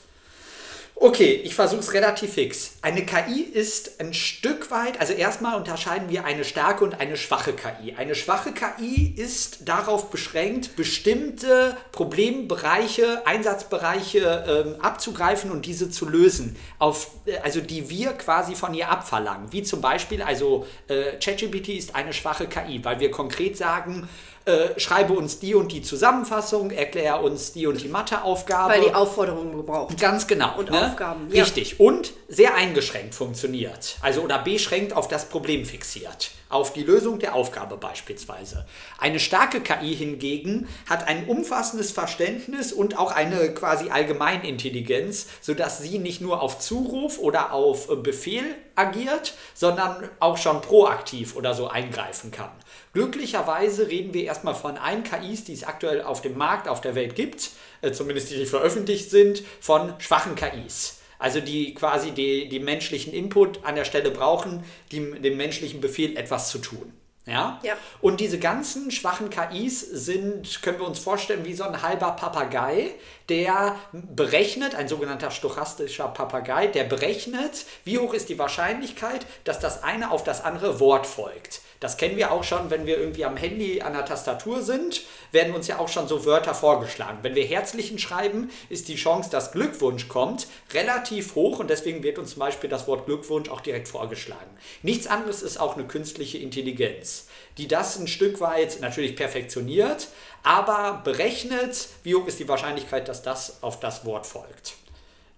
Okay, 1.00 1.42
ich 1.44 1.54
versuche 1.54 1.82
es 1.82 1.94
relativ 1.94 2.34
fix. 2.34 2.72
Eine 2.82 3.06
KI 3.06 3.42
ist 3.42 4.02
ein 4.02 4.16
Stück 4.16 4.72
weit, 4.72 5.00
also 5.00 5.14
erstmal 5.14 5.56
unterscheiden 5.56 6.10
wir 6.10 6.26
eine 6.26 6.44
starke 6.44 6.84
und 6.84 7.00
eine 7.00 7.18
schwache 7.18 7.54
KI. 7.54 7.94
Eine 7.96 8.16
schwache 8.16 8.52
KI 8.52 9.14
ist 9.16 9.60
darauf 9.70 10.10
beschränkt, 10.10 10.76
bestimmte 10.76 11.78
Problembereiche, 11.92 13.28
Einsatzbereiche 13.28 14.66
ähm, 14.66 14.82
abzugreifen 14.82 15.52
und 15.52 15.68
diese 15.68 15.92
zu 15.92 16.10
lösen, 16.10 16.56
auf, 16.80 17.12
äh, 17.28 17.38
also 17.44 17.62
die 17.62 17.92
wir 17.92 18.14
quasi 18.14 18.56
von 18.56 18.74
ihr 18.74 18.90
abverlangen. 18.90 19.54
Wie 19.54 19.62
zum 19.62 19.82
Beispiel, 19.82 20.24
also 20.24 20.66
äh, 20.88 21.20
ChatGPT 21.20 21.70
ist 21.70 21.96
eine 21.96 22.12
schwache 22.12 22.48
KI, 22.48 22.84
weil 22.84 23.00
wir 23.00 23.12
konkret 23.12 23.56
sagen, 23.56 24.10
äh, 24.48 24.80
schreibe 24.80 25.14
uns 25.14 25.40
die 25.40 25.56
und 25.56 25.74
die 25.74 25.82
Zusammenfassung, 25.82 26.72
erkläre 26.72 27.20
uns 27.20 27.52
die 27.52 27.68
und 27.68 27.82
die 27.82 27.90
Matheaufgabe. 27.90 28.74
Weil 28.74 28.82
die 28.82 28.94
Aufforderungen 28.94 29.56
gebraucht. 29.56 30.00
Ganz 30.00 30.26
genau. 30.26 30.58
Und 30.58 30.72
ne? 30.72 30.88
Aufgaben, 30.88 31.28
ja. 31.32 31.44
Richtig. 31.44 31.80
Und 31.82 32.14
sehr 32.30 32.56
eingeschränkt 32.56 33.14
funktioniert. 33.14 33.98
Also 34.02 34.22
oder 34.22 34.40
beschränkt 34.40 34.94
auf 34.94 35.10
das 35.10 35.28
Problem 35.28 35.66
fixiert. 35.66 36.32
Auf 36.50 36.72
die 36.72 36.84
Lösung 36.84 37.20
der 37.20 37.36
Aufgabe 37.36 37.76
beispielsweise. 37.76 38.66
Eine 38.98 39.20
starke 39.20 39.60
KI 39.60 39.94
hingegen 39.94 40.70
hat 40.90 41.06
ein 41.08 41.28
umfassendes 41.28 41.92
Verständnis 41.92 42.72
und 42.72 42.98
auch 42.98 43.12
eine 43.12 43.54
quasi 43.54 43.90
Allgemeinintelligenz, 43.90 45.28
sodass 45.42 45.80
sie 45.80 46.00
nicht 46.00 46.22
nur 46.22 46.42
auf 46.42 46.60
Zuruf 46.60 47.20
oder 47.20 47.52
auf 47.52 47.88
Befehl 48.02 48.56
agiert, 48.78 49.34
sondern 49.54 50.10
auch 50.20 50.38
schon 50.38 50.62
proaktiv 50.62 51.36
oder 51.36 51.54
so 51.54 51.68
eingreifen 51.68 52.32
kann. 52.32 52.52
Glücklicherweise 52.94 53.88
reden 53.88 54.14
wir 54.14 54.24
erstmal 54.24 54.56
von 54.56 54.78
allen 54.78 55.04
KIs, 55.04 55.44
die 55.44 55.54
es 55.54 55.64
aktuell 55.64 56.02
auf 56.02 56.22
dem 56.22 56.38
Markt, 56.38 56.68
auf 56.68 56.82
der 56.82 56.96
Welt 56.96 57.16
gibt, 57.16 57.52
äh, 57.82 57.92
zumindest 57.92 58.32
die, 58.32 58.38
die 58.38 58.46
veröffentlicht 58.46 59.10
sind, 59.10 59.44
von 59.60 59.94
schwachen 60.00 60.36
KIs. 60.36 61.00
Also 61.20 61.40
die 61.40 61.74
quasi 61.74 62.12
die 62.12 62.60
menschlichen 62.60 63.12
Input 63.12 63.64
an 63.64 63.76
der 63.76 63.86
Stelle 63.86 64.12
brauchen, 64.12 64.64
die, 64.92 65.20
dem 65.20 65.36
menschlichen 65.36 65.82
Befehl 65.82 66.16
etwas 66.16 66.50
zu 66.50 66.60
tun. 66.60 66.94
Ja? 67.28 67.60
Ja. 67.62 67.74
Und 68.02 68.20
diese 68.20 68.40
ganzen 68.40 68.90
schwachen 68.90 69.30
KIs 69.30 69.82
sind, 69.82 70.62
können 70.62 70.80
wir 70.80 70.88
uns 70.88 71.00
vorstellen, 71.00 71.46
wie 71.46 71.54
so 71.54 71.66
ein 71.66 71.82
halber 71.82 72.12
Papagei, 72.12 72.96
der 73.30 73.76
berechnet, 73.92 74.76
ein 74.76 74.88
sogenannter 74.88 75.30
stochastischer 75.30 76.08
Papagei, 76.08 76.68
der 76.68 76.86
berechnet, 76.86 77.66
wie 77.84 78.00
hoch 78.00 78.14
ist 78.14 78.30
die 78.30 78.40
Wahrscheinlichkeit, 78.40 79.26
dass 79.44 79.60
das 79.60 79.84
eine 79.84 80.10
auf 80.12 80.24
das 80.24 80.44
andere 80.44 80.80
Wort 80.80 81.06
folgt. 81.06 81.62
Das 81.80 81.98
kennen 81.98 82.18
wir 82.18 82.32
auch 82.32 82.44
schon, 82.44 82.70
wenn 82.70 82.86
wir 82.86 82.98
irgendwie 82.98 83.26
am 83.26 83.38
Handy 83.38 83.82
an 83.82 83.94
der 83.94 84.06
Tastatur 84.06 84.62
sind, 84.62 85.04
werden 85.32 85.54
uns 85.54 85.68
ja 85.68 85.80
auch 85.80 85.90
schon 85.90 86.08
so 86.08 86.26
Wörter 86.26 86.56
vorgeschlagen. 86.56 87.20
Wenn 87.22 87.36
wir 87.36 87.46
Herzlichen 87.46 88.00
schreiben, 88.00 88.50
ist 88.70 88.88
die 88.88 88.96
Chance, 88.96 89.30
dass 89.30 89.52
Glückwunsch 89.52 90.08
kommt, 90.08 90.48
relativ 90.74 91.36
hoch 91.36 91.60
und 91.60 91.70
deswegen 91.70 92.04
wird 92.04 92.18
uns 92.18 92.32
zum 92.32 92.40
Beispiel 92.40 92.70
das 92.70 92.88
Wort 92.88 93.06
Glückwunsch 93.06 93.50
auch 93.50 93.62
direkt 93.62 93.88
vorgeschlagen. 93.88 94.50
Nichts 94.82 95.08
anderes 95.08 95.42
ist 95.42 95.60
auch 95.60 95.76
eine 95.76 95.86
künstliche 95.86 96.38
Intelligenz, 96.40 97.28
die 97.58 97.68
das 97.68 97.98
ein 98.00 98.08
Stück 98.08 98.42
weit 98.42 98.80
natürlich 98.82 99.16
perfektioniert, 99.16 100.08
aber 100.44 101.02
berechnet, 101.04 101.90
wie 102.04 102.16
hoch 102.16 102.28
ist 102.28 102.40
die 102.40 102.48
Wahrscheinlichkeit, 102.48 103.08
dass 103.08 103.22
das 103.22 103.62
auf 103.62 103.80
das 103.80 104.06
Wort 104.06 104.26
folgt. 104.26 104.76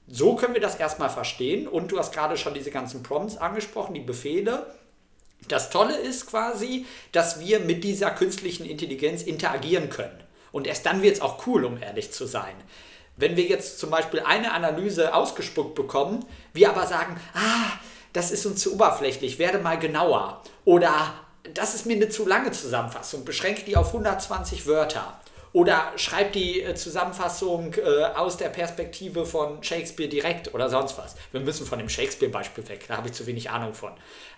So 0.07 0.35
können 0.35 0.55
wir 0.55 0.61
das 0.61 0.75
erstmal 0.75 1.09
verstehen 1.09 1.67
und 1.67 1.91
du 1.91 1.99
hast 1.99 2.13
gerade 2.13 2.35
schon 2.35 2.53
diese 2.55 2.71
ganzen 2.71 3.03
Prompts 3.03 3.37
angesprochen, 3.37 3.93
die 3.93 3.99
Befehle. 3.99 4.65
Das 5.47 5.69
Tolle 5.69 5.97
ist 5.97 6.27
quasi, 6.27 6.85
dass 7.11 7.39
wir 7.39 7.59
mit 7.59 7.83
dieser 7.83 8.11
künstlichen 8.11 8.65
Intelligenz 8.65 9.23
interagieren 9.23 9.89
können. 9.89 10.23
Und 10.51 10.67
erst 10.67 10.85
dann 10.85 11.01
wird 11.01 11.15
es 11.15 11.21
auch 11.21 11.45
cool, 11.47 11.65
um 11.65 11.81
ehrlich 11.81 12.11
zu 12.11 12.25
sein. 12.25 12.53
Wenn 13.15 13.35
wir 13.35 13.45
jetzt 13.45 13.79
zum 13.79 13.89
Beispiel 13.89 14.21
eine 14.21 14.53
Analyse 14.53 15.13
ausgespuckt 15.13 15.75
bekommen, 15.75 16.25
wir 16.53 16.69
aber 16.69 16.87
sagen, 16.87 17.19
ah, 17.33 17.77
das 18.13 18.31
ist 18.31 18.45
uns 18.45 18.61
zu 18.61 18.73
oberflächlich, 18.73 19.39
werde 19.39 19.59
mal 19.59 19.77
genauer. 19.77 20.41
Oder 20.65 21.13
das 21.53 21.75
ist 21.75 21.85
mir 21.85 21.95
eine 21.95 22.09
zu 22.09 22.25
lange 22.25 22.51
Zusammenfassung, 22.51 23.25
beschränke 23.25 23.63
die 23.63 23.77
auf 23.77 23.87
120 23.87 24.67
Wörter. 24.67 25.19
Oder 25.51 25.93
schreib 25.95 26.33
die 26.33 26.61
äh, 26.61 26.75
Zusammenfassung 26.75 27.73
äh, 27.73 28.03
aus 28.15 28.37
der 28.37 28.49
Perspektive 28.49 29.25
von 29.25 29.63
Shakespeare 29.63 30.09
direkt 30.09 30.53
oder 30.53 30.69
sonst 30.69 30.97
was. 30.97 31.15
Wir 31.31 31.41
müssen 31.41 31.65
von 31.65 31.79
dem 31.79 31.89
Shakespeare-Beispiel 31.89 32.67
weg, 32.69 32.85
da 32.87 32.97
habe 32.97 33.07
ich 33.07 33.13
zu 33.13 33.25
wenig 33.25 33.49
Ahnung 33.49 33.73
von. 33.73 33.91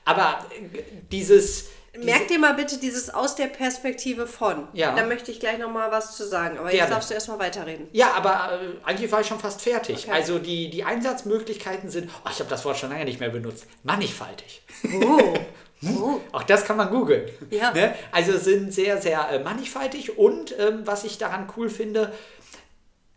Aber 0.05 0.45
äh, 0.51 0.81
dieses. 1.11 1.69
Merk 1.93 2.29
dir 2.29 2.39
mal 2.39 2.53
bitte 2.53 2.77
dieses 2.77 3.13
aus 3.13 3.35
der 3.35 3.47
Perspektive 3.47 4.25
von. 4.25 4.69
Ja. 4.71 4.95
Da 4.95 5.05
möchte 5.05 5.29
ich 5.29 5.41
gleich 5.41 5.57
nochmal 5.57 5.91
was 5.91 6.15
zu 6.15 6.25
sagen. 6.25 6.57
Aber 6.57 6.69
jetzt 6.69 6.77
Gerne. 6.77 6.93
darfst 6.93 7.09
du 7.09 7.13
erstmal 7.13 7.39
weiterreden. 7.39 7.89
Ja, 7.91 8.13
aber 8.13 8.61
äh, 8.61 8.87
eigentlich 8.87 9.11
war 9.11 9.19
ich 9.19 9.27
schon 9.27 9.39
fast 9.39 9.61
fertig. 9.61 10.05
Okay. 10.05 10.11
Also 10.11 10.39
die, 10.39 10.69
die 10.69 10.85
Einsatzmöglichkeiten 10.85 11.89
sind, 11.89 12.09
oh, 12.23 12.29
ich 12.31 12.39
habe 12.39 12.49
das 12.49 12.63
Wort 12.63 12.77
schon 12.77 12.91
lange 12.91 13.03
nicht 13.03 13.19
mehr 13.19 13.29
benutzt, 13.29 13.65
mannigfaltig. 13.83 14.63
Oh. 15.03 15.33
oh. 15.83 16.19
Auch 16.31 16.43
das 16.43 16.65
kann 16.65 16.77
man 16.77 16.89
googeln. 16.89 17.29
Ja. 17.49 17.71
Ne? 17.73 17.95
Also 18.11 18.37
sind 18.37 18.73
sehr, 18.73 19.01
sehr 19.01 19.29
äh, 19.29 19.39
mannigfaltig 19.39 20.17
und 20.17 20.57
ähm, 20.59 20.81
was 20.85 21.03
ich 21.03 21.17
daran 21.17 21.47
cool 21.57 21.69
finde, 21.69 22.13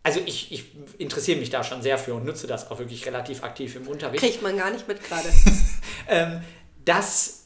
also 0.03 0.19
ich, 0.25 0.51
ich 0.51 0.65
interessiere 0.99 1.39
mich 1.39 1.49
da 1.49 1.63
schon 1.63 1.81
sehr 1.81 1.97
für 1.97 2.13
und 2.13 2.25
nutze 2.25 2.45
das 2.45 2.69
auch 2.69 2.77
wirklich 2.77 3.05
relativ 3.07 3.43
aktiv 3.43 3.75
im 3.75 3.87
Unterricht. 3.87 4.23
Kriegt 4.23 4.43
man 4.43 4.55
gar 4.55 4.69
nicht 4.69 4.87
mit 4.87 5.03
gerade. 5.03 5.27
ähm, 6.07 6.41
dass 6.85 7.45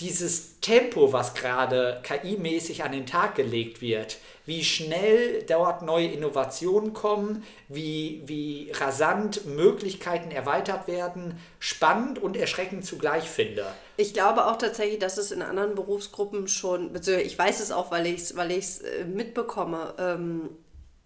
dieses 0.00 0.60
Tempo, 0.60 1.12
was 1.12 1.34
gerade 1.34 2.00
KI-mäßig 2.02 2.82
an 2.82 2.92
den 2.92 3.04
Tag 3.04 3.34
gelegt 3.34 3.82
wird, 3.82 4.16
wie 4.46 4.64
schnell 4.64 5.42
dort 5.42 5.82
neue 5.82 6.06
Innovationen 6.06 6.92
kommen, 6.92 7.44
wie, 7.68 8.22
wie 8.26 8.70
rasant 8.72 9.44
Möglichkeiten 9.44 10.30
erweitert 10.30 10.86
werden, 10.86 11.38
spannend 11.58 12.20
und 12.20 12.36
erschreckend 12.36 12.84
zugleich 12.86 13.28
finde. 13.28 13.66
Ich 13.96 14.14
glaube 14.14 14.46
auch 14.46 14.56
tatsächlich, 14.56 15.00
dass 15.00 15.18
es 15.18 15.32
in 15.32 15.42
anderen 15.42 15.74
Berufsgruppen 15.74 16.46
schon, 16.46 16.92
ich 16.94 17.38
weiß 17.38 17.60
es 17.60 17.72
auch, 17.72 17.90
weil 17.90 18.06
ich 18.06 18.22
es 18.22 18.36
weil 18.36 18.52
ich's, 18.52 18.78
äh, 18.78 19.04
mitbekomme, 19.04 19.94
ähm, 19.98 20.50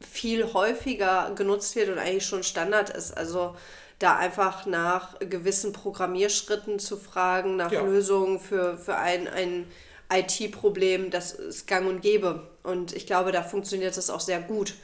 viel 0.00 0.52
häufiger 0.52 1.32
genutzt 1.34 1.76
wird 1.76 1.88
und 1.88 1.98
eigentlich 1.98 2.26
schon 2.26 2.42
Standard 2.42 2.90
ist. 2.90 3.16
Also 3.16 3.54
da 3.98 4.16
einfach 4.16 4.66
nach 4.66 5.18
gewissen 5.18 5.72
Programmierschritten 5.72 6.78
zu 6.78 6.96
fragen, 6.96 7.56
nach 7.56 7.72
Ja. 7.72 7.82
Lösungen 7.82 8.40
für, 8.40 8.76
für 8.76 8.96
ein, 8.96 9.28
ein 9.28 9.66
IT-Problem, 10.12 11.10
das 11.10 11.32
ist 11.32 11.66
gang 11.66 11.88
und 11.88 12.02
gäbe. 12.02 12.48
Und 12.62 12.94
ich 12.94 13.06
glaube, 13.06 13.32
da 13.32 13.42
funktioniert 13.42 13.96
das 13.96 14.10
auch 14.10 14.20
sehr 14.20 14.40
gut. 14.40 14.74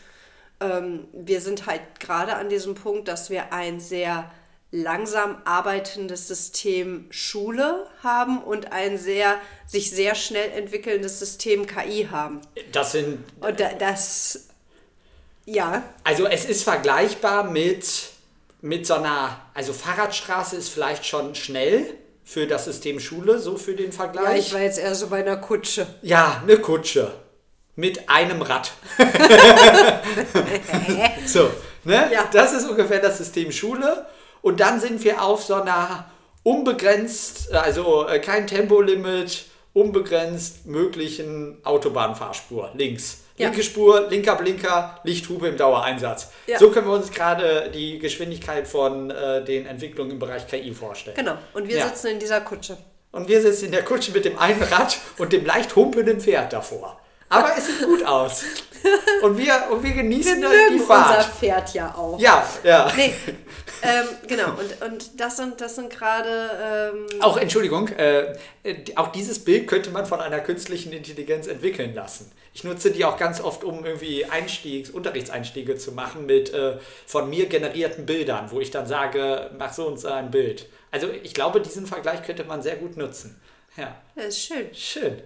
Ähm, 0.60 1.08
wir 1.12 1.40
sind 1.40 1.66
halt 1.66 1.82
gerade 2.00 2.36
an 2.36 2.48
diesem 2.48 2.74
Punkt, 2.74 3.08
dass 3.08 3.30
wir 3.30 3.52
ein 3.52 3.80
sehr 3.80 4.30
langsam 4.70 5.40
arbeitendes 5.44 6.28
System 6.28 7.06
Schule 7.10 7.86
haben 8.02 8.42
und 8.42 8.72
ein 8.72 8.98
sehr 8.98 9.38
sich 9.66 9.90
sehr 9.90 10.14
schnell 10.14 10.50
entwickelndes 10.50 11.18
System 11.18 11.66
KI 11.66 12.08
haben. 12.10 12.40
Das 12.72 12.92
sind, 12.92 13.24
Und 13.40 13.60
da, 13.60 13.72
das, 13.74 14.48
ja, 15.44 15.82
also 16.04 16.26
es 16.26 16.44
ist 16.44 16.64
vergleichbar 16.64 17.44
mit, 17.44 17.86
mit 18.60 18.86
so 18.86 18.94
einer, 18.94 19.40
also 19.54 19.72
Fahrradstraße 19.72 20.56
ist 20.56 20.68
vielleicht 20.68 21.06
schon 21.06 21.34
schnell 21.34 21.94
für 22.26 22.48
das 22.48 22.64
System 22.64 22.98
Schule, 22.98 23.38
so 23.38 23.56
für 23.56 23.74
den 23.74 23.92
ja, 23.92 23.92
Vergleich. 23.92 24.48
ich 24.48 24.52
war 24.52 24.60
jetzt 24.60 24.80
eher 24.80 24.96
so 24.96 25.06
bei 25.06 25.20
einer 25.20 25.36
Kutsche. 25.36 25.86
Ja, 26.02 26.42
eine 26.42 26.58
Kutsche. 26.58 27.12
Mit 27.76 28.08
einem 28.08 28.42
Rad. 28.42 28.72
so, 31.26 31.50
ne? 31.84 32.10
Ja. 32.12 32.28
Das 32.32 32.52
ist 32.52 32.68
ungefähr 32.68 32.98
das 32.98 33.18
System 33.18 33.52
Schule. 33.52 34.06
Und 34.42 34.60
dann 34.60 34.80
sind 34.80 35.04
wir 35.04 35.22
auf 35.22 35.44
so 35.44 35.54
einer 35.54 36.10
unbegrenzt, 36.42 37.52
also 37.52 38.08
äh, 38.08 38.18
kein 38.18 38.46
Tempolimit, 38.46 39.44
unbegrenzt 39.72 40.66
möglichen 40.66 41.58
Autobahnfahrspur. 41.64 42.72
Links. 42.74 43.18
Ja. 43.38 43.48
Linke 43.48 43.62
Spur, 43.62 44.08
linker 44.08 44.36
Blinker, 44.36 44.98
Lichthupe 45.04 45.48
im 45.48 45.56
Dauereinsatz. 45.56 46.30
Ja. 46.46 46.58
So 46.58 46.70
können 46.70 46.86
wir 46.86 46.94
uns 46.94 47.10
gerade 47.10 47.70
die 47.74 47.98
Geschwindigkeit 47.98 48.66
von 48.66 49.10
äh, 49.10 49.44
den 49.44 49.66
Entwicklungen 49.66 50.12
im 50.12 50.18
Bereich 50.18 50.46
KI 50.46 50.72
vorstellen. 50.72 51.16
Genau. 51.16 51.36
Und 51.52 51.68
wir 51.68 51.76
Ja. 51.78 51.86
sitzen 51.88 52.06
in 52.08 52.18
dieser 52.18 52.40
Kutsche. 52.40 52.76
Und 53.12 53.28
wir 53.28 53.40
sitzen 53.42 53.66
in 53.66 53.72
der 53.72 53.84
Kutsche 53.84 54.12
mit 54.12 54.24
dem 54.24 54.38
einen 54.38 54.62
Rad 54.62 54.98
und 55.18 55.32
dem 55.32 55.44
leicht 55.44 55.74
humpelnden 55.76 56.20
Pferd 56.20 56.52
davor. 56.52 56.98
Aber 57.28 57.50
es 57.58 57.66
sieht 57.66 57.82
gut 57.84 58.04
aus. 58.04 58.42
Und 59.22 59.36
wir, 59.36 59.52
und 59.70 59.82
wir 59.82 59.90
genießen 59.94 60.40
Wir 60.40 60.48
die 60.70 60.78
Fahrt. 60.78 61.16
unser 61.16 61.28
Pferd 61.30 61.74
ja 61.74 61.92
auch. 61.96 62.20
Ja, 62.20 62.46
ja. 62.62 62.92
Nee, 62.94 63.12
ähm, 63.82 64.04
genau. 64.28 64.50
Und, 64.50 64.92
und 64.92 65.20
das 65.20 65.38
sind, 65.38 65.60
das 65.60 65.74
sind 65.74 65.90
gerade. 65.90 66.92
Ähm, 67.12 67.20
Auch, 67.20 67.36
Entschuldigung, 67.36 67.88
äh, 67.88 68.36
auch 68.94 69.08
dieses 69.08 69.40
Bild 69.44 69.66
könnte 69.66 69.90
man 69.90 70.06
von 70.06 70.20
einer 70.20 70.38
künstlichen 70.38 70.92
Intelligenz 70.92 71.48
entwickeln 71.48 71.94
lassen. 71.94 72.30
Ich 72.56 72.64
nutze 72.64 72.90
die 72.90 73.04
auch 73.04 73.18
ganz 73.18 73.42
oft, 73.42 73.64
um 73.64 73.84
irgendwie 73.84 74.24
Einstiegs-, 74.24 74.88
Unterrichtseinstiege 74.88 75.76
zu 75.76 75.92
machen 75.92 76.24
mit 76.24 76.54
äh, 76.54 76.78
von 77.04 77.28
mir 77.28 77.50
generierten 77.50 78.06
Bildern, 78.06 78.50
wo 78.50 78.60
ich 78.60 78.70
dann 78.70 78.86
sage, 78.86 79.50
mach 79.58 79.74
so 79.74 79.86
und 79.86 80.00
so 80.00 80.08
ein 80.08 80.30
Bild. 80.30 80.66
Also 80.90 81.10
ich 81.22 81.34
glaube, 81.34 81.60
diesen 81.60 81.86
Vergleich 81.86 82.22
könnte 82.22 82.44
man 82.44 82.62
sehr 82.62 82.76
gut 82.76 82.96
nutzen. 82.96 83.38
Ja, 83.76 84.00
das 84.14 84.28
ist 84.28 84.46
schön. 84.46 84.74
schön. 84.74 85.22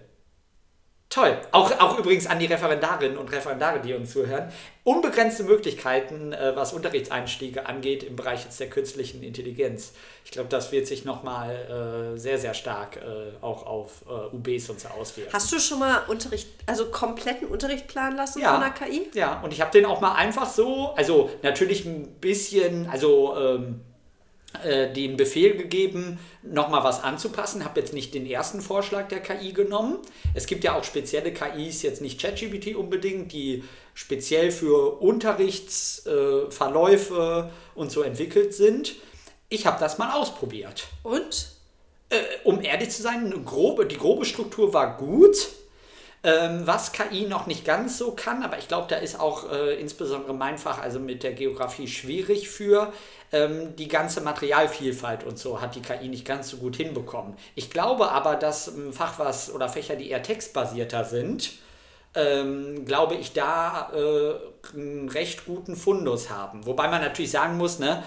Toll. 1.10 1.36
Auch, 1.50 1.72
auch 1.80 1.98
übrigens 1.98 2.28
an 2.28 2.38
die 2.38 2.46
Referendarinnen 2.46 3.18
und 3.18 3.32
Referendare, 3.32 3.80
die 3.80 3.94
uns 3.94 4.12
zuhören. 4.12 4.52
Unbegrenzte 4.84 5.42
Möglichkeiten, 5.42 6.32
äh, 6.32 6.52
was 6.54 6.72
Unterrichtseinstiege 6.72 7.66
angeht 7.66 8.04
im 8.04 8.14
Bereich 8.14 8.44
jetzt 8.44 8.60
der 8.60 8.70
künstlichen 8.70 9.24
Intelligenz. 9.24 9.92
Ich 10.24 10.30
glaube, 10.30 10.48
das 10.48 10.70
wird 10.70 10.86
sich 10.86 11.04
nochmal 11.04 12.14
äh, 12.14 12.16
sehr, 12.16 12.38
sehr 12.38 12.54
stark 12.54 12.96
äh, 12.98 13.32
auch 13.44 13.66
auf 13.66 14.04
äh, 14.08 14.36
UBs 14.36 14.70
und 14.70 14.78
so 14.78 14.86
auswirken. 14.88 15.32
Hast 15.32 15.50
du 15.52 15.58
schon 15.58 15.80
mal 15.80 15.98
Unterricht, 16.06 16.48
also 16.66 16.86
kompletten 16.86 17.48
Unterricht 17.48 17.88
planen 17.88 18.16
lassen 18.16 18.40
Ja. 18.40 18.52
von 18.52 18.60
der 18.60 18.70
KI? 18.70 19.10
Ja, 19.12 19.40
und 19.42 19.52
ich 19.52 19.60
habe 19.60 19.72
den 19.72 19.86
auch 19.86 20.00
mal 20.00 20.14
einfach 20.14 20.48
so, 20.48 20.92
also 20.96 21.28
natürlich 21.42 21.84
ein 21.86 22.06
bisschen, 22.20 22.88
also 22.88 23.36
ähm, 23.36 23.80
äh, 23.88 23.89
den 24.94 25.16
Befehl 25.16 25.56
gegeben, 25.56 26.18
nochmal 26.42 26.82
was 26.82 27.02
anzupassen. 27.02 27.64
Habe 27.64 27.80
jetzt 27.80 27.92
nicht 27.92 28.14
den 28.14 28.26
ersten 28.26 28.60
Vorschlag 28.60 29.06
der 29.08 29.20
KI 29.20 29.52
genommen. 29.52 29.98
Es 30.34 30.46
gibt 30.46 30.64
ja 30.64 30.76
auch 30.76 30.82
spezielle 30.82 31.32
KIs, 31.32 31.82
jetzt 31.82 32.02
nicht 32.02 32.20
ChatGPT 32.20 32.74
unbedingt, 32.74 33.32
die 33.32 33.62
speziell 33.94 34.50
für 34.50 35.00
Unterrichtsverläufe 35.00 37.48
äh, 37.48 37.78
und 37.78 37.92
so 37.92 38.02
entwickelt 38.02 38.52
sind. 38.54 38.96
Ich 39.48 39.66
habe 39.66 39.78
das 39.78 39.98
mal 39.98 40.10
ausprobiert. 40.12 40.88
Und? 41.02 41.50
Äh, 42.08 42.18
um 42.44 42.62
ehrlich 42.62 42.90
zu 42.90 43.02
sein, 43.02 43.44
grobe, 43.44 43.86
die 43.86 43.98
grobe 43.98 44.24
Struktur 44.24 44.74
war 44.74 44.96
gut. 44.96 45.50
Ähm, 46.22 46.66
was 46.66 46.92
KI 46.92 47.26
noch 47.26 47.46
nicht 47.46 47.64
ganz 47.64 47.96
so 47.96 48.12
kann, 48.12 48.42
aber 48.42 48.58
ich 48.58 48.68
glaube, 48.68 48.86
da 48.90 48.96
ist 48.96 49.18
auch 49.18 49.50
äh, 49.50 49.80
insbesondere 49.80 50.34
mein 50.34 50.58
Fach, 50.58 50.78
also 50.78 50.98
mit 51.00 51.22
der 51.22 51.32
Geografie, 51.32 51.88
schwierig 51.88 52.50
für. 52.50 52.92
Ähm, 53.32 53.74
die 53.76 53.88
ganze 53.88 54.20
Materialvielfalt 54.20 55.24
und 55.24 55.38
so 55.38 55.62
hat 55.62 55.76
die 55.76 55.82
KI 55.82 56.08
nicht 56.08 56.26
ganz 56.26 56.50
so 56.50 56.58
gut 56.58 56.76
hinbekommen. 56.76 57.36
Ich 57.54 57.70
glaube 57.70 58.10
aber, 58.10 58.36
dass 58.36 58.66
ein 58.66 58.92
Fach 58.92 59.18
was 59.18 59.50
oder 59.50 59.68
Fächer, 59.70 59.96
die 59.96 60.10
eher 60.10 60.22
textbasierter 60.22 61.04
sind, 61.04 61.52
ähm, 62.14 62.84
glaube 62.84 63.14
ich, 63.14 63.32
da 63.32 63.90
äh, 63.94 64.76
einen 64.76 65.08
recht 65.08 65.46
guten 65.46 65.74
Fundus 65.74 66.28
haben. 66.28 66.66
Wobei 66.66 66.88
man 66.88 67.00
natürlich 67.00 67.30
sagen 67.30 67.56
muss, 67.56 67.78
ne, 67.78 68.02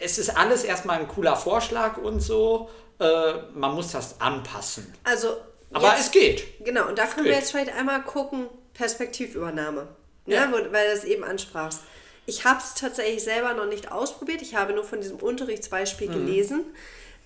es 0.00 0.18
ist 0.18 0.36
alles 0.36 0.64
erstmal 0.64 0.98
ein 0.98 1.08
cooler 1.08 1.36
Vorschlag 1.36 1.98
und 1.98 2.20
so. 2.20 2.70
Äh, 2.98 3.34
man 3.54 3.74
muss 3.74 3.92
das 3.92 4.20
anpassen. 4.20 4.92
Also. 5.04 5.36
Aber 5.72 5.88
jetzt- 5.90 6.00
es 6.06 6.10
geht. 6.10 6.64
Genau, 6.64 6.88
und 6.88 6.98
da 6.98 7.06
können 7.06 7.26
wir 7.26 7.32
jetzt 7.34 7.50
vielleicht 7.50 7.74
einmal 7.74 8.02
gucken, 8.02 8.46
Perspektivübernahme. 8.74 9.88
Ne, 10.26 10.34
Ja. 10.34 10.50
wo, 10.50 10.56
weil 10.72 10.86
du 10.88 10.92
es 10.92 11.04
eben 11.04 11.24
ansprachst. 11.24 11.80
Ich 12.26 12.44
habe 12.44 12.58
es 12.58 12.74
tatsächlich 12.74 13.22
selber 13.22 13.52
noch 13.54 13.66
nicht 13.66 13.92
ausprobiert. 13.92 14.40
Ich 14.40 14.54
habe 14.54 14.72
nur 14.72 14.84
von 14.84 15.00
diesem 15.00 15.18
Unterrichtsbeispiel 15.18 16.08
Mhm. 16.08 16.12
gelesen. 16.26 16.64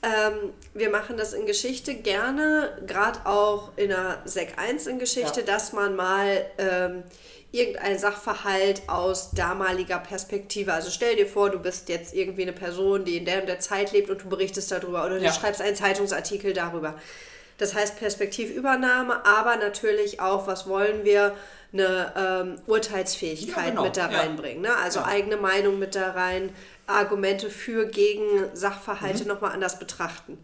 Ähm, 0.02 0.52
wir 0.74 0.90
machen 0.90 1.16
das 1.16 1.32
in 1.32 1.46
Geschichte 1.46 1.94
gerne, 1.94 2.76
gerade 2.86 3.20
auch 3.26 3.70
in 3.76 3.88
der 3.90 4.22
Sek 4.24 4.54
1 4.56 4.86
in 4.86 4.98
Geschichte, 4.98 5.40
Ja. 5.40 5.46
dass 5.46 5.72
man 5.72 5.94
mal 5.96 6.46
ähm, 6.58 7.02
irgendein 7.50 7.98
Sachverhalt 7.98 8.82
aus 8.88 9.30
damaliger 9.32 9.98
Perspektive, 9.98 10.72
also 10.72 10.90
stell 10.90 11.16
dir 11.16 11.26
vor, 11.26 11.50
du 11.50 11.58
bist 11.58 11.88
jetzt 11.88 12.14
irgendwie 12.14 12.42
eine 12.42 12.52
Person, 12.52 13.04
die 13.04 13.16
in 13.16 13.24
der 13.24 13.40
und 13.40 13.46
der 13.48 13.58
Zeit 13.60 13.90
lebt 13.92 14.10
und 14.10 14.22
du 14.22 14.28
berichtest 14.28 14.70
darüber 14.70 15.04
oder 15.06 15.18
du 15.18 15.24
Ja. 15.24 15.32
schreibst 15.32 15.60
einen 15.62 15.74
Zeitungsartikel 15.76 16.52
darüber. 16.52 16.94
Das 17.58 17.74
heißt 17.74 17.98
Perspektivübernahme, 17.98 19.26
aber 19.26 19.56
natürlich 19.56 20.20
auch, 20.20 20.46
was 20.46 20.68
wollen 20.68 21.04
wir, 21.04 21.34
eine 21.72 22.12
ähm, 22.16 22.60
Urteilsfähigkeit 22.66 23.64
Ja, 23.64 23.70
genau. 23.70 23.82
mit 23.84 23.96
da 23.96 24.10
Ja. 24.10 24.20
reinbringen. 24.20 24.62
Ne? 24.62 24.74
Also 24.76 25.00
Ja. 25.00 25.06
eigene 25.06 25.36
Meinung 25.36 25.78
mit 25.78 25.94
da 25.94 26.12
rein, 26.12 26.54
Argumente 26.86 27.50
für, 27.50 27.86
gegen 27.86 28.44
Sachverhalte 28.54 29.22
Mhm. 29.24 29.28
nochmal 29.28 29.52
anders 29.52 29.78
betrachten. 29.78 30.38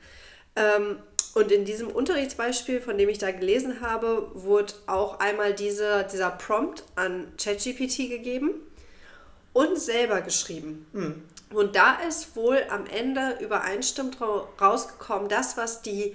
Ähm, 0.57 0.99
und 1.35 1.51
in 1.51 1.65
diesem 1.65 1.89
Unterrichtsbeispiel, 1.89 2.81
von 2.81 2.99
dem 2.99 3.09
ich 3.09 3.19
da 3.19 3.31
gelesen 3.31 3.81
habe, 3.81 4.31
wurde 4.35 4.75
auch 4.87 5.19
einmal 5.21 5.55
diese, 5.55 6.07
dieser 6.13 6.31
Prompt 6.31 6.85
an 6.95 7.33
ChatGPT 7.43 8.09
gegeben 8.11 8.51
und 9.53 9.79
selber 9.81 10.21
geschrieben. 10.21 10.87
Und 11.53 11.75
da 11.75 11.95
ist 12.07 12.37
wohl 12.37 12.59
am 12.71 12.87
Ende 12.87 13.39
übereinstimmend 13.41 14.21
ra- 14.21 14.47
rausgekommen, 14.61 15.29
das, 15.29 15.57
was 15.57 15.83
die 15.83 16.15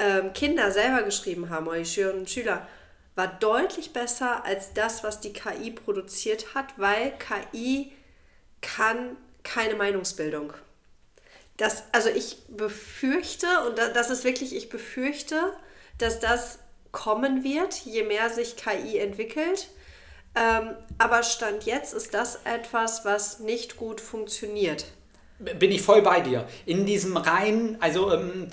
ähm, 0.00 0.32
Kinder 0.32 0.70
selber 0.72 1.02
geschrieben 1.02 1.50
haben, 1.50 1.68
oder 1.68 1.78
die 1.78 1.84
Schülerinnen 1.86 2.22
und 2.22 2.30
Schüler, 2.30 2.66
war 3.14 3.26
deutlich 3.26 3.92
besser 3.92 4.44
als 4.44 4.72
das, 4.72 5.04
was 5.04 5.20
die 5.20 5.32
KI 5.32 5.72
produziert 5.72 6.54
hat, 6.54 6.66
weil 6.78 7.12
KI 7.18 7.92
kann 8.62 9.16
keine 9.42 9.74
Meinungsbildung. 9.74 10.52
Das, 11.56 11.84
also 11.92 12.08
ich 12.08 12.38
befürchte, 12.48 13.46
und 13.68 13.78
da- 13.78 13.88
das 13.88 14.10
ist 14.10 14.24
wirklich, 14.24 14.54
ich 14.56 14.68
befürchte, 14.70 15.52
dass 15.98 16.18
das 16.20 16.58
kommen 16.92 17.44
wird, 17.44 17.74
je 17.74 18.02
mehr 18.02 18.30
sich 18.30 18.56
KI 18.56 18.98
entwickelt. 18.98 19.68
Ähm, 20.34 20.76
aber 20.98 21.22
Stand 21.22 21.64
jetzt 21.64 21.92
ist 21.92 22.14
das 22.14 22.40
etwas, 22.44 23.04
was 23.04 23.40
nicht 23.40 23.76
gut 23.76 24.00
funktioniert. 24.00 24.86
Bin 25.38 25.72
ich 25.72 25.82
voll 25.82 26.02
bei 26.02 26.20
dir. 26.20 26.46
In 26.66 26.86
diesem 26.86 27.16
rein, 27.16 27.76
also 27.80 28.12
ähm, 28.12 28.48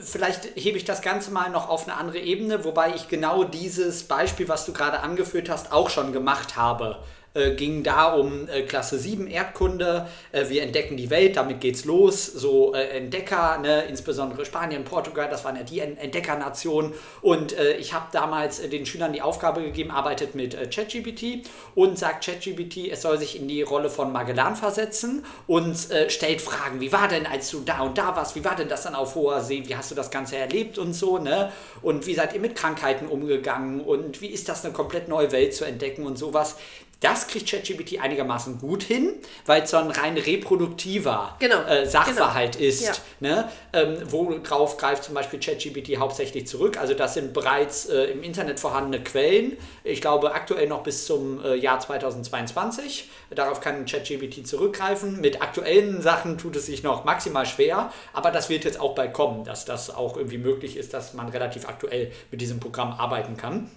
vielleicht 0.00 0.56
hebe 0.56 0.76
ich 0.76 0.84
das 0.84 1.02
Ganze 1.02 1.30
mal 1.30 1.50
noch 1.50 1.68
auf 1.68 1.84
eine 1.86 1.96
andere 1.96 2.18
Ebene, 2.18 2.64
wobei 2.64 2.94
ich 2.94 3.08
genau 3.08 3.44
dieses 3.44 4.04
Beispiel, 4.04 4.48
was 4.48 4.64
du 4.64 4.72
gerade 4.72 5.00
angeführt 5.00 5.50
hast, 5.50 5.72
auch 5.72 5.90
schon 5.90 6.12
gemacht 6.12 6.56
habe. 6.56 6.98
Äh, 7.34 7.52
ging 7.52 7.82
da 7.82 8.12
um 8.12 8.46
äh, 8.48 8.62
Klasse 8.62 8.98
7 8.98 9.26
Erdkunde. 9.26 10.06
Äh, 10.32 10.50
wir 10.50 10.62
entdecken 10.62 10.98
die 10.98 11.08
Welt, 11.08 11.36
damit 11.36 11.62
geht's 11.62 11.86
los. 11.86 12.26
So 12.26 12.74
äh, 12.74 12.88
Entdecker, 12.98 13.56
ne, 13.56 13.84
insbesondere 13.84 14.44
Spanien, 14.44 14.84
Portugal, 14.84 15.28
das 15.30 15.42
waren 15.44 15.56
ja 15.56 15.62
die 15.62 15.80
En- 15.80 15.96
Entdeckernationen. 15.96 16.92
Und 17.22 17.56
äh, 17.56 17.76
ich 17.76 17.94
habe 17.94 18.06
damals 18.12 18.58
äh, 18.60 18.68
den 18.68 18.84
Schülern 18.84 19.14
die 19.14 19.22
Aufgabe 19.22 19.62
gegeben, 19.62 19.90
arbeitet 19.90 20.34
mit 20.34 20.52
ChatGPT 20.70 21.48
und 21.74 21.98
sagt 21.98 22.26
ChatGPT, 22.26 22.90
es 22.90 23.00
soll 23.00 23.16
sich 23.18 23.38
in 23.40 23.48
die 23.48 23.62
Rolle 23.62 23.88
von 23.88 24.12
Magellan 24.12 24.54
versetzen 24.54 25.24
und 25.46 25.76
stellt 26.08 26.40
Fragen, 26.40 26.80
wie 26.80 26.92
war 26.92 27.08
denn, 27.08 27.26
als 27.26 27.50
du 27.50 27.60
da 27.60 27.80
und 27.80 27.96
da 27.96 28.14
warst, 28.14 28.36
wie 28.36 28.44
war 28.44 28.56
denn 28.56 28.68
das 28.68 28.82
dann 28.82 28.94
auf 28.94 29.14
hoher 29.14 29.40
See, 29.40 29.62
wie 29.66 29.74
hast 29.76 29.90
du 29.90 29.94
das 29.94 30.10
Ganze 30.10 30.36
erlebt 30.36 30.78
und 30.78 30.92
so, 30.92 31.18
ne? 31.18 31.50
Und 31.80 32.06
wie 32.06 32.14
seid 32.14 32.34
ihr 32.34 32.40
mit 32.40 32.54
Krankheiten 32.56 33.06
umgegangen 33.06 33.80
und 33.80 34.20
wie 34.20 34.26
ist 34.28 34.48
das, 34.48 34.64
eine 34.64 34.72
komplett 34.74 35.08
neue 35.08 35.32
Welt 35.32 35.54
zu 35.54 35.64
entdecken 35.64 36.04
und 36.06 36.18
sowas. 36.18 36.56
Das 37.02 37.26
kriegt 37.26 37.50
ChatGPT 37.50 38.00
einigermaßen 38.00 38.58
gut 38.58 38.84
hin, 38.84 39.12
weil 39.44 39.62
es 39.62 39.70
so 39.70 39.76
ein 39.76 39.90
rein 39.90 40.16
reproduktiver 40.16 41.36
Genau, 41.40 41.62
äh, 41.64 41.84
Sachverhalt 41.84 42.56
ist. 42.56 42.82
Ja. 42.82 42.92
Ne? 43.20 43.48
Ähm, 43.72 43.98
worauf 44.06 44.76
greift 44.76 45.02
zum 45.02 45.14
Beispiel 45.14 45.40
ChatGPT 45.40 45.98
hauptsächlich 45.98 46.46
zurück? 46.46 46.78
Also 46.78 46.94
das 46.94 47.14
sind 47.14 47.32
bereits 47.32 47.86
äh, 47.86 48.04
im 48.04 48.22
Internet 48.22 48.60
vorhandene 48.60 49.02
Quellen. 49.02 49.56
Ich 49.82 50.00
glaube 50.00 50.32
aktuell 50.32 50.68
noch 50.68 50.84
bis 50.84 51.04
zum 51.04 51.44
äh, 51.44 51.56
Jahr 51.56 51.80
2022. 51.80 53.10
Darauf 53.30 53.60
kann 53.60 53.84
ChatGPT 53.84 54.46
zurückgreifen. 54.46 55.20
Mit 55.20 55.42
aktuellen 55.42 56.02
Sachen 56.02 56.38
tut 56.38 56.54
es 56.54 56.66
sich 56.66 56.84
noch 56.84 57.04
maximal 57.04 57.46
schwer, 57.46 57.92
aber 58.12 58.30
das 58.30 58.48
wird 58.48 58.64
jetzt 58.64 58.78
auch 58.78 58.94
bald 58.94 59.12
kommen, 59.12 59.44
dass 59.44 59.64
das 59.64 59.92
auch 59.92 60.16
irgendwie 60.16 60.38
möglich 60.38 60.76
ist, 60.76 60.94
dass 60.94 61.14
man 61.14 61.28
relativ 61.28 61.68
aktuell 61.68 62.12
mit 62.30 62.40
diesem 62.40 62.60
Programm 62.60 62.92
arbeiten 62.92 63.36
kann. 63.36 63.68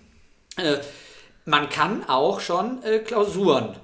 Äh, 0.58 0.78
man 1.46 1.70
kann 1.70 2.08
auch 2.10 2.40
schon 2.40 2.84
äh, 2.84 3.00
Klausuren 3.00 3.76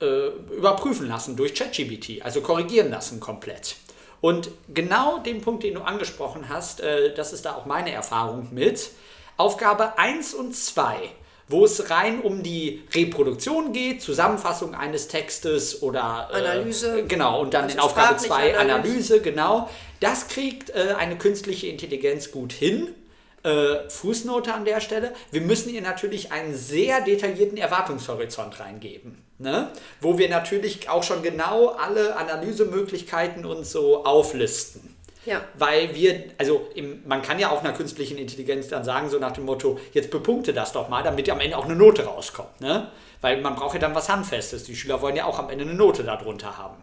äh, 0.00 0.28
überprüfen 0.54 1.08
lassen 1.08 1.36
durch 1.36 1.54
ChatGPT, 1.54 2.22
also 2.22 2.40
korrigieren 2.40 2.90
lassen 2.90 3.20
komplett. 3.20 3.76
Und 4.20 4.50
genau 4.68 5.18
den 5.18 5.40
Punkt, 5.40 5.62
den 5.62 5.74
du 5.74 5.82
angesprochen 5.82 6.48
hast, 6.48 6.80
äh, 6.80 7.14
das 7.14 7.32
ist 7.32 7.44
da 7.44 7.54
auch 7.54 7.66
meine 7.66 7.92
Erfahrung 7.92 8.48
mit. 8.52 8.90
Aufgabe 9.36 9.98
1 9.98 10.34
und 10.34 10.56
2, 10.56 10.96
wo 11.48 11.64
es 11.64 11.90
rein 11.90 12.20
um 12.20 12.42
die 12.42 12.82
Reproduktion 12.94 13.72
geht, 13.72 14.02
Zusammenfassung 14.02 14.74
eines 14.74 15.08
Textes 15.08 15.82
oder 15.82 16.28
äh, 16.32 16.36
Analyse. 16.36 17.04
Genau, 17.06 17.42
und 17.42 17.54
dann 17.54 17.64
Also 17.64 17.74
in 17.76 17.80
Aufgabe 17.80 18.18
sprachliche 18.18 18.28
2 18.28 18.58
Analyse. 18.58 18.74
Analyse, 18.74 19.20
genau. 19.20 19.70
Das 20.00 20.28
kriegt 20.28 20.70
äh, 20.70 20.94
eine 20.98 21.16
künstliche 21.16 21.68
Intelligenz 21.68 22.32
gut 22.32 22.52
hin. 22.52 22.88
Äh, 23.46 23.88
Fußnote 23.88 24.52
an 24.52 24.64
der 24.64 24.80
Stelle. 24.80 25.12
Wir 25.30 25.40
müssen 25.40 25.72
ihr 25.72 25.80
natürlich 25.80 26.32
einen 26.32 26.56
sehr 26.56 27.00
detaillierten 27.00 27.56
Erwartungshorizont 27.56 28.58
reingeben. 28.58 29.22
Ne? 29.38 29.70
Wo 30.00 30.18
wir 30.18 30.28
natürlich 30.28 30.88
auch 30.88 31.04
schon 31.04 31.22
genau 31.22 31.68
alle 31.68 32.16
Analysemöglichkeiten 32.16 33.46
und 33.46 33.64
so 33.64 34.04
auflisten. 34.04 34.96
Ja. 35.26 35.42
Weil 35.54 35.94
wir, 35.94 36.24
also 36.38 36.66
im, 36.74 37.02
man 37.06 37.22
kann 37.22 37.38
ja 37.38 37.52
auch 37.52 37.62
einer 37.62 37.72
künstlichen 37.72 38.18
Intelligenz 38.18 38.66
dann 38.66 38.82
sagen, 38.82 39.10
so 39.10 39.20
nach 39.20 39.32
dem 39.32 39.44
Motto, 39.44 39.78
jetzt 39.92 40.10
bepunkte 40.10 40.52
das 40.52 40.72
doch 40.72 40.88
mal, 40.88 41.04
damit 41.04 41.30
am 41.30 41.38
Ende 41.38 41.56
auch 41.56 41.66
eine 41.66 41.76
Note 41.76 42.04
rauskommt. 42.04 42.60
Ne? 42.60 42.90
Weil 43.20 43.40
man 43.42 43.54
braucht 43.54 43.74
ja 43.74 43.80
dann 43.80 43.94
was 43.94 44.08
Handfestes. 44.08 44.64
Die 44.64 44.74
Schüler 44.74 45.00
wollen 45.02 45.14
ja 45.14 45.24
auch 45.24 45.38
am 45.38 45.50
Ende 45.50 45.64
eine 45.64 45.74
Note 45.74 46.02
darunter 46.02 46.58
haben. 46.58 46.82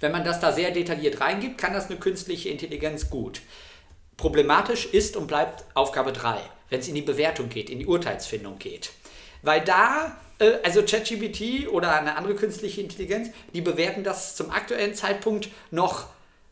Wenn 0.00 0.12
man 0.12 0.24
das 0.24 0.40
da 0.40 0.52
sehr 0.52 0.72
detailliert 0.72 1.22
reingibt, 1.22 1.56
kann 1.56 1.72
das 1.72 1.88
eine 1.88 1.98
künstliche 1.98 2.50
Intelligenz 2.50 3.08
gut. 3.08 3.40
Problematisch 4.16 4.86
ist 4.86 5.16
und 5.16 5.26
bleibt 5.26 5.64
Aufgabe 5.74 6.12
3, 6.12 6.38
wenn 6.70 6.80
es 6.80 6.88
in 6.88 6.94
die 6.94 7.02
Bewertung 7.02 7.48
geht, 7.48 7.70
in 7.70 7.78
die 7.78 7.86
Urteilsfindung 7.86 8.58
geht. 8.58 8.92
Weil 9.42 9.62
da, 9.62 10.16
äh, 10.38 10.54
also 10.62 10.82
ChatGPT 10.82 11.68
oder 11.68 11.92
eine 11.98 12.16
andere 12.16 12.34
künstliche 12.34 12.80
Intelligenz, 12.80 13.30
die 13.52 13.60
bewerten 13.60 14.04
das 14.04 14.36
zum 14.36 14.50
aktuellen 14.50 14.94
Zeitpunkt 14.94 15.48
noch, 15.70 16.06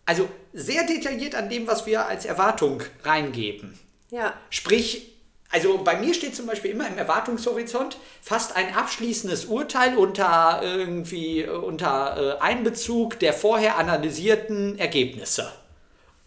also 0.04 0.28
sehr 0.52 0.84
detailliert 0.86 1.34
an 1.34 1.48
dem, 1.48 1.66
was 1.66 1.86
wir 1.86 2.06
als 2.06 2.24
Erwartung 2.24 2.82
reingeben. 3.04 3.78
Ja. 4.10 4.34
Sprich, 4.50 5.12
also 5.52 5.78
bei 5.78 5.96
mir 5.96 6.14
steht 6.14 6.34
zum 6.34 6.46
Beispiel 6.46 6.70
immer 6.70 6.88
im 6.88 6.98
Erwartungshorizont 6.98 7.98
fast 8.22 8.56
ein 8.56 8.74
abschließendes 8.74 9.44
Urteil 9.44 9.96
unter 9.96 10.60
irgendwie 10.62 11.46
unter 11.46 12.38
äh, 12.38 12.42
Einbezug 12.42 13.18
der 13.20 13.34
vorher 13.34 13.76
analysierten 13.76 14.78
Ergebnisse. 14.78 15.52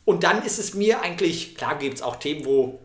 Und 0.06 0.24
dann 0.24 0.44
ist 0.46 0.60
es 0.60 0.74
mir 0.76 1.02
eigentlich, 1.02 1.56
klar 1.56 1.78
gibt 1.78 1.96
es 1.96 2.02
auch 2.02 2.18
Themen, 2.18 2.46
wo 2.46 2.80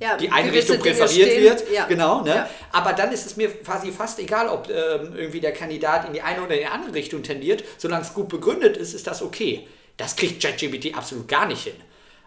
Ja, 0.00 0.16
die 0.18 0.30
Einrichtung 0.30 0.82
Dinge 0.82 0.94
präferiert 0.96 1.30
stehen, 1.30 1.44
wird. 1.44 1.70
ja. 1.72 1.86
Genau, 1.86 2.20
ne? 2.22 2.34
Ja. 2.34 2.50
Aber 2.72 2.92
dann 2.92 3.12
ist 3.12 3.24
es 3.26 3.36
mir 3.36 3.48
quasi 3.62 3.90
fast 3.92 4.18
egal, 4.18 4.48
ob 4.48 4.68
ähm, 4.68 5.14
irgendwie 5.16 5.40
der 5.40 5.52
Kandidat 5.52 6.06
in 6.06 6.12
die 6.12 6.20
eine 6.22 6.42
oder 6.42 6.54
in 6.54 6.60
die 6.60 6.66
andere 6.66 6.94
Richtung 6.94 7.22
tendiert. 7.22 7.64
Solange 7.78 8.02
es 8.02 8.12
gut 8.12 8.28
begründet 8.28 8.76
ist, 8.76 8.92
ist 8.94 9.06
das 9.06 9.22
okay. 9.22 9.66
Das 9.96 10.14
kriegt 10.16 10.42
ChatGPT 10.42 10.94
absolut 10.96 11.26
gar 11.28 11.46
nicht 11.46 11.64
hin. 11.64 11.76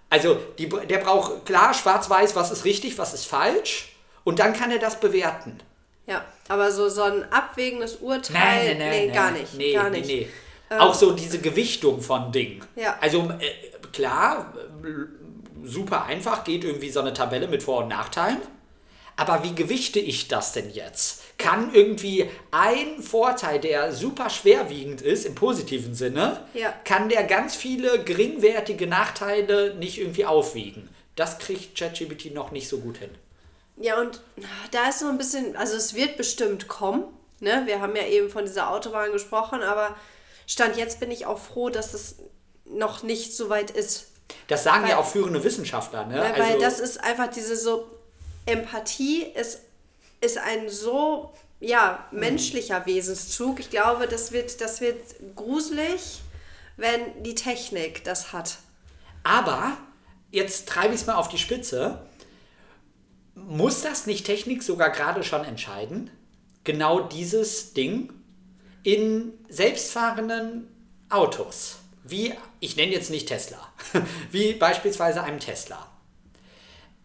Also 0.09 0.37
die, 0.57 0.67
der 0.67 0.97
braucht 0.97 1.45
klar 1.45 1.71
schwarz-weiß, 1.75 2.35
was 2.35 2.49
ist 2.49 2.65
richtig, 2.65 2.97
was 2.97 3.13
ist 3.13 3.25
falsch. 3.27 3.89
Und 4.23 4.39
dann 4.39 4.53
kann 4.53 4.71
er 4.71 4.79
das 4.79 4.99
bewerten. 4.99 5.59
Ja, 6.07 6.25
aber 6.47 6.71
so, 6.71 6.89
so 6.89 7.03
ein 7.03 7.31
abwägendes 7.31 7.97
Urteil, 7.97 8.75
nee, 8.75 9.09
gar 9.13 9.29
nicht. 9.29 9.53
Nee, 9.53 9.73
gar 9.73 9.91
nee, 9.91 9.99
nicht. 9.99 10.07
nee. 10.09 10.27
Auch 10.79 10.95
so 10.95 11.11
diese 11.11 11.37
Gewichtung 11.39 12.01
von 12.01 12.31
Dingen. 12.31 12.63
Ja. 12.75 12.97
Also 12.99 13.29
äh, 13.39 13.68
klar, 13.93 14.53
super 15.63 16.05
einfach, 16.05 16.43
geht 16.43 16.63
irgendwie 16.63 16.89
so 16.89 16.99
eine 16.99 17.13
Tabelle 17.13 17.47
mit 17.47 17.63
Vor- 17.63 17.83
und 17.83 17.89
Nachteilen. 17.89 18.37
Aber 19.15 19.43
wie 19.43 19.53
gewichte 19.53 19.99
ich 19.99 20.29
das 20.29 20.53
denn 20.53 20.69
jetzt? 20.69 21.37
Kann 21.37 21.73
irgendwie 21.73 22.29
ein 22.51 23.01
Vorteil, 23.01 23.59
der 23.59 23.91
super 23.91 24.29
schwerwiegend 24.29 25.01
ist, 25.01 25.25
im 25.25 25.35
positiven 25.35 25.93
Sinne, 25.93 26.45
Ja. 26.53 26.73
kann 26.85 27.09
der 27.09 27.23
ganz 27.25 27.53
viele 27.55 28.01
geringwertige 28.05 28.87
Nachteile 28.87 29.75
nicht 29.75 29.99
irgendwie 29.99 30.25
aufwiegen? 30.25 30.87
Das 31.17 31.37
kriegt 31.37 31.77
ChatGPT 31.77 32.33
noch 32.33 32.51
nicht 32.51 32.69
so 32.69 32.77
gut 32.77 32.97
hin. 32.97 33.09
Ja, 33.75 33.99
und 33.99 34.21
da 34.71 34.87
ist 34.87 34.99
so 34.99 35.07
ein 35.07 35.17
bisschen, 35.17 35.57
also 35.57 35.75
es 35.75 35.93
wird 35.95 36.15
bestimmt 36.15 36.69
kommen. 36.69 37.03
Ne? 37.41 37.63
Wir 37.65 37.81
haben 37.81 37.95
ja 37.97 38.03
eben 38.05 38.29
von 38.29 38.45
dieser 38.45 38.69
Autobahn 38.71 39.11
gesprochen, 39.11 39.61
aber 39.63 39.97
Stand 40.47 40.77
jetzt 40.77 41.01
bin 41.01 41.11
ich 41.11 41.25
auch 41.25 41.39
froh, 41.39 41.69
dass 41.69 41.93
es 41.93 42.17
noch 42.69 43.03
nicht 43.03 43.35
so 43.35 43.49
weit 43.49 43.71
ist. 43.71 44.07
Das 44.47 44.63
sagen 44.63 44.83
Weil- 44.83 44.91
ja 44.91 44.97
auch 44.97 45.05
führende 45.05 45.43
Wissenschaftler. 45.43 46.05
Ne? 46.05 46.19
Weil, 46.19 46.41
also, 46.41 46.59
das 46.59 46.79
ist 46.79 47.03
einfach 47.03 47.27
diese 47.27 47.55
so, 47.55 47.89
Empathie 48.45 49.23
ist, 49.23 49.61
ist 50.21 50.37
ein 50.37 50.69
so, 50.69 51.33
ja, 51.59 52.07
menschlicher 52.11 52.85
Wesenszug. 52.85 53.59
Ich 53.59 53.69
glaube, 53.69 54.07
das 54.07 54.31
wird, 54.31 54.61
das 54.61 54.81
wird 54.81 54.97
gruselig, 55.35 56.21
wenn 56.77 57.23
die 57.23 57.35
Technik 57.35 58.03
das 58.03 58.31
hat. 58.33 58.57
Aber 59.23 59.77
jetzt 60.31 60.67
treibe 60.67 60.93
ich 60.93 61.01
es 61.01 61.07
mal 61.07 61.15
auf 61.15 61.29
die 61.29 61.37
Spitze. 61.37 62.01
Muss 63.35 63.81
das 63.81 64.05
nicht 64.05 64.25
Technik 64.25 64.63
sogar 64.63 64.89
gerade 64.89 65.23
schon 65.23 65.43
entscheiden? 65.43 66.09
Genau 66.63 66.99
dieses 67.01 67.73
Ding 67.73 68.13
in 68.83 69.33
selbstfahrenden 69.49 70.67
Autos. 71.09 71.78
Wie, 72.03 72.33
ich 72.59 72.75
nenne 72.75 72.91
jetzt 72.93 73.09
nicht 73.09 73.27
Tesla, 73.27 73.59
wie 74.31 74.53
beispielsweise 74.53 75.21
einem 75.23 75.39
Tesla. 75.39 75.85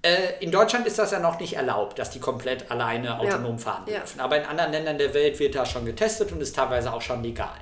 Äh, 0.02 0.42
in 0.44 0.50
Deutschland 0.50 0.86
ist 0.86 0.98
das 0.98 1.10
ja 1.10 1.18
noch 1.18 1.40
nicht 1.40 1.54
erlaubt, 1.54 1.98
dass 1.98 2.10
die 2.10 2.20
komplett 2.20 2.70
alleine 2.70 3.18
autonom 3.18 3.58
fahren 3.58 3.84
Ja. 3.86 3.98
dürfen. 4.00 4.20
Aber 4.20 4.36
in 4.36 4.44
anderen 4.44 4.72
Ländern 4.72 4.98
der 4.98 5.14
Welt 5.14 5.38
wird 5.38 5.54
da 5.54 5.64
schon 5.66 5.84
getestet 5.86 6.30
und 6.32 6.40
ist 6.40 6.54
teilweise 6.56 6.92
auch 6.92 7.02
schon 7.02 7.22
legal. 7.22 7.56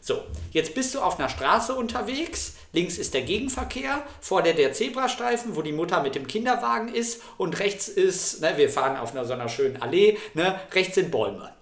So, 0.00 0.22
jetzt 0.50 0.74
bist 0.74 0.94
du 0.94 1.00
auf 1.00 1.18
einer 1.18 1.30
Straße 1.30 1.74
unterwegs. 1.74 2.56
Links 2.72 2.98
ist 2.98 3.14
der 3.14 3.22
Gegenverkehr, 3.22 4.02
vor 4.20 4.42
der 4.42 4.52
der 4.52 4.72
Zebrastreifen, 4.72 5.56
wo 5.56 5.62
die 5.62 5.72
Mutter 5.72 6.02
mit 6.02 6.14
dem 6.14 6.26
Kinderwagen 6.26 6.88
ist 6.94 7.22
und 7.38 7.58
rechts 7.58 7.88
ist, 7.88 8.40
ne, 8.42 8.54
wir 8.56 8.68
fahren 8.68 8.96
auf 8.98 9.12
einer 9.12 9.24
so 9.24 9.32
einer 9.32 9.48
schönen 9.48 9.80
Allee, 9.80 10.18
ne, 10.34 10.60
rechts 10.72 10.96
sind 10.96 11.10
Bäume. 11.10 11.52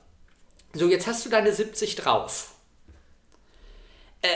So, 0.72 0.88
jetzt 0.88 1.06
hast 1.06 1.24
du 1.24 1.28
deine 1.30 1.52
70 1.52 1.96
drauf. 1.96 2.52
Äh, 4.22 4.28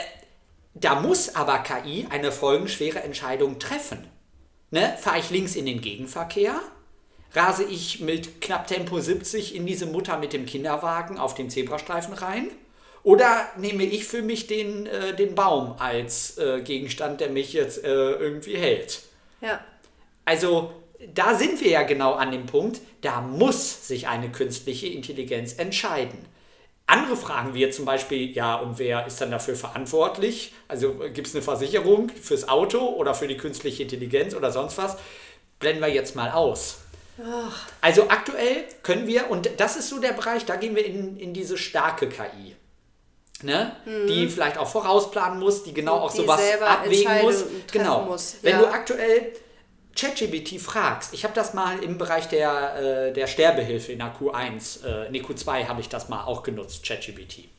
da 0.79 0.99
muss 0.99 1.35
aber 1.35 1.59
KI 1.59 2.07
eine 2.09 2.31
folgenschwere 2.31 3.01
Entscheidung 3.01 3.59
treffen. 3.59 4.07
Ne? 4.71 4.95
Fahre 4.99 5.19
ich 5.19 5.29
links 5.29 5.55
in 5.55 5.65
den 5.65 5.81
Gegenverkehr? 5.81 6.55
Rase 7.33 7.63
ich 7.63 7.99
mit 7.99 8.41
knapp 8.41 8.67
Tempo 8.67 8.99
70 8.99 9.55
in 9.55 9.65
diese 9.65 9.85
Mutter 9.85 10.17
mit 10.17 10.33
dem 10.33 10.45
Kinderwagen 10.45 11.17
auf 11.17 11.35
den 11.35 11.49
Zebrastreifen 11.49 12.13
rein? 12.13 12.49
Oder 13.03 13.45
nehme 13.57 13.83
ich 13.83 14.05
für 14.05 14.21
mich 14.21 14.47
den, 14.47 14.85
äh, 14.85 15.15
den 15.15 15.35
Baum 15.35 15.75
als 15.79 16.37
äh, 16.37 16.61
Gegenstand, 16.61 17.21
der 17.21 17.29
mich 17.29 17.53
jetzt 17.53 17.83
äh, 17.83 17.87
irgendwie 17.87 18.57
hält? 18.57 19.03
Ja. 19.41 19.63
Also 20.25 20.73
da 21.13 21.35
sind 21.35 21.61
wir 21.61 21.69
ja 21.69 21.83
genau 21.83 22.13
an 22.13 22.31
dem 22.31 22.45
Punkt, 22.45 22.81
da 23.01 23.21
muss 23.21 23.87
sich 23.87 24.07
eine 24.07 24.29
künstliche 24.29 24.87
Intelligenz 24.87 25.53
entscheiden. 25.53 26.17
Andere 26.89 27.17
Fragen 27.17 27.53
wie 27.53 27.59
jetzt 27.59 27.75
zum 27.75 27.83
Beispiel, 27.83 28.31
ja, 28.31 28.55
und 28.55 28.79
wer 28.79 29.05
ist 29.05 29.19
dann 29.19 29.29
dafür 29.29 29.55
verantwortlich? 29.55 30.53
Also 30.69 30.93
gibt 31.13 31.27
es 31.27 31.35
eine 31.35 31.43
Versicherung 31.43 32.09
fürs 32.09 32.47
Auto 32.47 32.79
oder 32.79 33.13
für 33.13 33.27
die 33.27 33.35
künstliche 33.35 33.83
Intelligenz 33.83 34.33
oder 34.33 34.51
sonst 34.51 34.77
was? 34.77 34.95
Blenden 35.59 35.81
wir 35.81 35.89
jetzt 35.89 36.15
mal 36.15 36.31
aus. 36.31 36.77
Also 37.81 38.09
aktuell 38.09 38.63
können 38.83 39.05
wir, 39.05 39.29
und 39.29 39.49
das 39.57 39.75
ist 39.75 39.89
so 39.89 39.99
der 39.99 40.13
Bereich, 40.13 40.45
da 40.45 40.55
gehen 40.55 40.75
wir 40.75 40.85
in, 40.85 41.17
in 41.17 41.33
diese 41.33 41.57
starke 41.57 42.07
KI. 42.07 42.55
Ne? 43.43 43.75
Die 43.85 44.27
vielleicht 44.29 44.57
auch 44.57 44.67
vorausplanen 44.67 45.39
muss, 45.39 45.63
die 45.63 45.73
genau 45.73 45.97
auch 45.97 46.11
Die 46.11 46.21
sowas 46.21 46.41
abwägen 46.61 47.21
muss. 47.21 47.43
Genau. 47.71 48.05
muss, 48.05 48.37
Wenn 48.41 48.53
ja. 48.53 48.59
du 48.59 48.67
aktuell 48.67 49.33
ChatGPT 49.97 50.59
fragst, 50.61 51.13
ich 51.13 51.23
habe 51.23 51.33
das 51.33 51.53
mal 51.53 51.79
im 51.79 51.97
Bereich 51.97 52.27
der, 52.27 53.07
äh, 53.07 53.13
der 53.13 53.27
Sterbehilfe 53.27 53.91
in 53.91 53.99
der 53.99 54.15
Q1, 54.15 54.85
äh, 54.85 55.09
nee, 55.09 55.21
Q2 55.21 55.67
habe 55.67 55.81
ich 55.81 55.89
das 55.89 56.07
mal 56.07 56.23
auch 56.23 56.43
genutzt, 56.43 56.85
ChatGPT. 56.85 57.49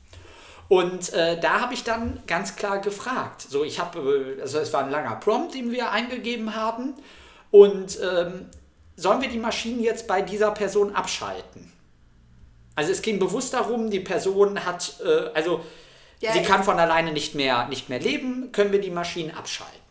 Und 0.68 1.12
äh, 1.14 1.40
da 1.40 1.60
habe 1.60 1.74
ich 1.74 1.82
dann 1.82 2.22
ganz 2.26 2.54
klar 2.54 2.78
gefragt. 2.80 3.42
So, 3.42 3.64
ich 3.64 3.80
habe, 3.80 4.36
äh, 4.38 4.40
also 4.40 4.58
es 4.58 4.72
war 4.72 4.84
ein 4.84 4.90
langer 4.90 5.16
Prompt, 5.16 5.54
den 5.54 5.72
wir 5.72 5.90
eingegeben 5.90 6.54
haben. 6.54 6.94
Und 7.50 7.98
ähm, 8.00 8.46
sollen 8.96 9.22
wir 9.22 9.30
die 9.30 9.38
Maschinen 9.38 9.82
jetzt 9.82 10.06
bei 10.06 10.20
dieser 10.20 10.50
Person 10.50 10.94
abschalten? 10.94 11.72
Also 12.74 12.92
es 12.92 13.00
ging 13.00 13.18
bewusst 13.18 13.54
darum, 13.54 13.90
die 13.90 14.00
Person 14.00 14.64
hat, 14.64 15.00
äh, 15.04 15.30
also 15.34 15.64
Ja, 16.20 16.32
sie 16.32 16.42
kann 16.42 16.62
von 16.62 16.78
alleine 16.78 17.12
nicht 17.12 17.34
mehr, 17.34 17.66
nicht 17.68 17.88
mehr 17.88 17.98
leben, 17.98 18.52
können 18.52 18.70
wir 18.70 18.80
die 18.80 18.90
Maschinen 18.90 19.30
abschalten? 19.30 19.87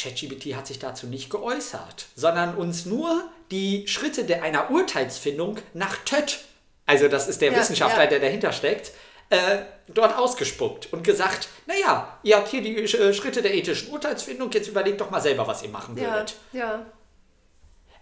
ChatGPT 0.00 0.54
hat 0.56 0.66
sich 0.66 0.78
dazu 0.78 1.06
nicht 1.06 1.30
geäußert, 1.30 2.06
sondern 2.16 2.54
uns 2.56 2.86
nur 2.86 3.24
die 3.50 3.86
Schritte 3.88 4.24
der 4.24 4.42
einer 4.42 4.70
Urteilsfindung 4.70 5.58
nach 5.74 5.96
TÖT, 6.04 6.38
also 6.86 7.08
das 7.08 7.28
ist 7.28 7.40
der 7.40 7.52
Ja, 7.52 7.58
Wissenschaftler, 7.58 8.04
ja. 8.04 8.10
der 8.10 8.20
dahinter 8.20 8.52
steckt, 8.52 8.92
äh, 9.30 9.58
dort 9.88 10.16
ausgespuckt 10.18 10.92
und 10.92 11.04
gesagt, 11.04 11.48
naja, 11.66 12.18
ihr 12.24 12.36
habt 12.36 12.48
hier 12.48 12.62
die 12.62 12.76
äh, 12.76 13.14
Schritte 13.14 13.42
der 13.42 13.54
ethischen 13.54 13.90
Urteilsfindung, 13.90 14.50
jetzt 14.52 14.68
überlegt 14.68 15.00
doch 15.00 15.10
mal 15.10 15.20
selber, 15.20 15.46
was 15.46 15.62
ihr 15.62 15.68
machen 15.68 15.96
Ja, 15.96 16.14
würdet. 16.14 16.34
ja. 16.52 16.84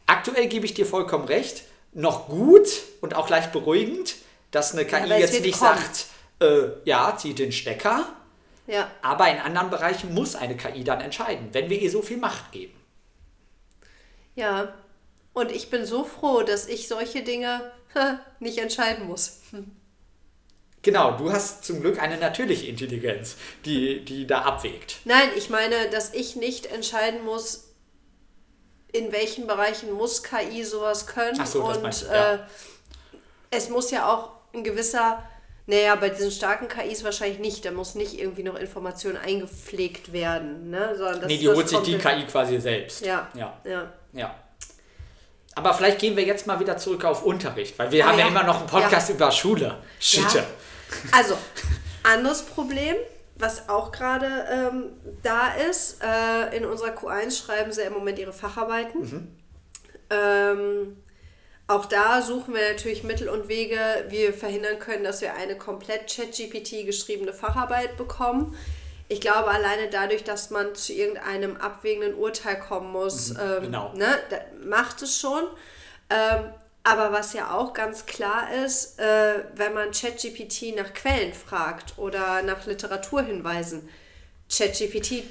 Aktuell 0.07 0.47
gebe 0.47 0.65
ich 0.65 0.73
dir 0.75 0.87
vollkommen 0.87 1.27
recht, 1.27 1.65
noch 1.93 2.29
gut 2.29 2.69
und 3.01 3.15
auch 3.15 3.29
leicht 3.29 3.53
beruhigend, 3.53 4.15
dass 4.51 4.73
eine 4.73 4.87
KI 4.87 5.07
jetzt 5.19 5.41
nicht 5.43 5.59
kommen. 5.59 5.77
sagt, 5.79 6.07
äh, 6.41 6.69
ja, 6.85 7.15
zieht 7.19 7.39
den 7.39 7.53
Stecker, 7.53 8.07
Ja, 8.69 8.91
aber 9.03 9.29
in 9.31 9.39
anderen 9.39 9.71
Bereichen 9.71 10.15
muss 10.15 10.37
eine 10.37 10.57
KI 10.57 10.85
dann 10.85 11.01
entscheiden, 11.01 11.49
wenn 11.53 11.71
wir 11.71 11.81
ihr 11.81 11.91
so 11.91 12.03
viel 12.03 12.19
Macht 12.19 12.53
geben. 12.53 12.75
ja. 14.37 14.73
Und 15.35 15.53
ich 15.53 15.71
bin 15.71 15.87
so 15.87 16.03
froh, 16.03 16.43
dass 16.43 16.67
ich 16.67 16.89
solche 16.89 17.23
Dinge 17.23 17.71
nicht 18.41 18.59
entscheiden 18.59 19.07
muss. 19.07 19.41
Genau, 20.83 21.19
du 21.19 21.33
hast 21.33 21.65
zum 21.65 21.81
Glück 21.81 22.01
eine 22.01 22.17
natürliche 22.19 22.67
Intelligenz, 22.67 23.35
die, 23.65 24.05
die 24.05 24.29
da 24.29 24.43
abwägt. 24.43 24.99
Nein, 25.05 25.29
ich 25.37 25.51
meine, 25.51 25.91
dass 25.91 26.15
ich 26.15 26.37
nicht 26.37 26.67
entscheiden 26.67 27.25
muss, 27.25 27.75
in 28.93 29.11
welchen 29.11 29.49
Bereichen 29.49 29.93
muss 29.93 30.23
KI 30.23 30.63
sowas 30.63 31.09
können. 31.09 31.37
Ach 31.41 31.47
so, 31.47 31.67
das 31.67 31.77
und 31.77 31.83
meinst 31.83 32.03
du, 32.03 32.07
ja. 32.07 32.35
äh, 32.35 32.39
es 33.51 33.69
muss 33.71 33.91
ja 33.91 34.09
auch 34.11 34.31
ein 34.55 34.63
gewisser 34.63 35.29
Naja, 35.71 35.97
bei 35.97 36.09
diesen 36.09 36.31
starken 36.31 36.67
KIs 36.67 37.05
wahrscheinlich 37.05 37.41
nicht. 37.41 37.63
Da 37.63 37.71
muss 37.73 37.95
nicht 37.95 38.19
irgendwie 38.19 38.43
noch 38.43 38.55
Informationen 38.55 39.19
eingepflegt 39.19 40.15
werden. 40.15 40.71
Ne? 40.71 40.95
Sondern 40.97 41.21
das, 41.21 41.29
nee, 41.29 41.37
die 41.37 41.47
holt 41.47 41.69
sich 41.69 41.79
die 41.81 41.99
KI 41.99 42.25
quasi 42.25 42.59
selbst. 42.59 43.05
Ja. 43.05 43.29
Ja. 43.35 43.61
ja. 43.65 43.93
ja. 44.15 44.35
Aber 45.55 45.75
vielleicht 45.75 45.99
gehen 45.99 46.17
wir 46.17 46.25
jetzt 46.25 46.47
mal 46.47 46.59
wieder 46.59 46.79
zurück 46.79 47.05
auf 47.05 47.23
Unterricht, 47.23 47.79
weil 47.79 47.91
wir 47.93 48.03
Ah, 48.07 48.09
haben 48.09 48.19
ja. 48.19 48.25
ja. 48.25 48.31
immer 48.31 48.45
noch 48.45 48.61
einen 48.61 48.67
Podcast 48.67 49.11
über 49.11 49.31
Schule. 49.31 49.77
Schitte. 50.01 50.39
Ja. 50.39 50.45
Also, 51.13 51.37
anderes 52.03 52.43
Problem, 52.47 52.97
was 53.35 53.69
auch 53.69 53.93
gerade 53.93 54.47
ähm, 54.51 54.85
da 55.23 55.49
ist, 55.69 55.99
äh, 56.03 56.57
in 56.57 56.65
unserer 56.65 56.97
Q1 56.97 57.45
schreiben 57.45 57.73
sie 57.73 57.83
im 57.83 57.93
Moment 57.93 58.19
ihre 58.19 58.33
Facharbeiten. 58.33 59.03
Mhm. 59.03 59.29
Ähm, 60.09 60.97
auch 61.69 61.85
da 61.85 62.23
suchen 62.23 62.55
wir 62.55 62.73
natürlich 62.73 63.05
Mittel 63.05 63.29
und 63.29 63.49
Wege, 63.49 63.79
wie 64.09 64.21
wir 64.21 64.33
verhindern 64.33 64.79
können, 64.79 65.05
dass 65.05 65.21
wir 65.21 65.35
eine 65.35 65.57
komplett 65.57 66.11
ChatGPT 66.11 66.87
geschriebene 66.87 67.35
Facharbeit 67.35 67.99
bekommen. 67.99 68.57
Ich 69.09 69.21
glaube, 69.21 69.51
alleine 69.51 69.89
dadurch, 69.91 70.25
dass 70.25 70.49
man 70.49 70.75
zu 70.75 70.95
irgendeinem 70.95 71.59
abwägenden 71.59 72.15
Urteil 72.15 72.59
kommen 72.59 72.91
muss, 72.91 73.31
ähm, 73.31 73.65
genau. 73.65 73.93
ne, 73.95 74.19
macht 74.65 75.03
es 75.03 75.19
schon. 75.19 75.45
Ähm, 76.09 76.53
aber 76.85 77.13
was 77.13 77.35
ja 77.35 77.55
auch 77.55 77.75
ganz 77.75 78.07
klar 78.07 78.49
ist, 78.65 78.99
äh, 78.99 79.45
wenn 79.55 79.75
man 79.75 79.91
ChatGPT 79.91 80.75
nach 80.75 80.95
Quellen 80.95 81.35
fragt 81.35 81.99
oder 81.99 82.43
nach 82.43 82.65
Literaturhinweisen, 82.65 83.87
ChatGPT 84.51 85.25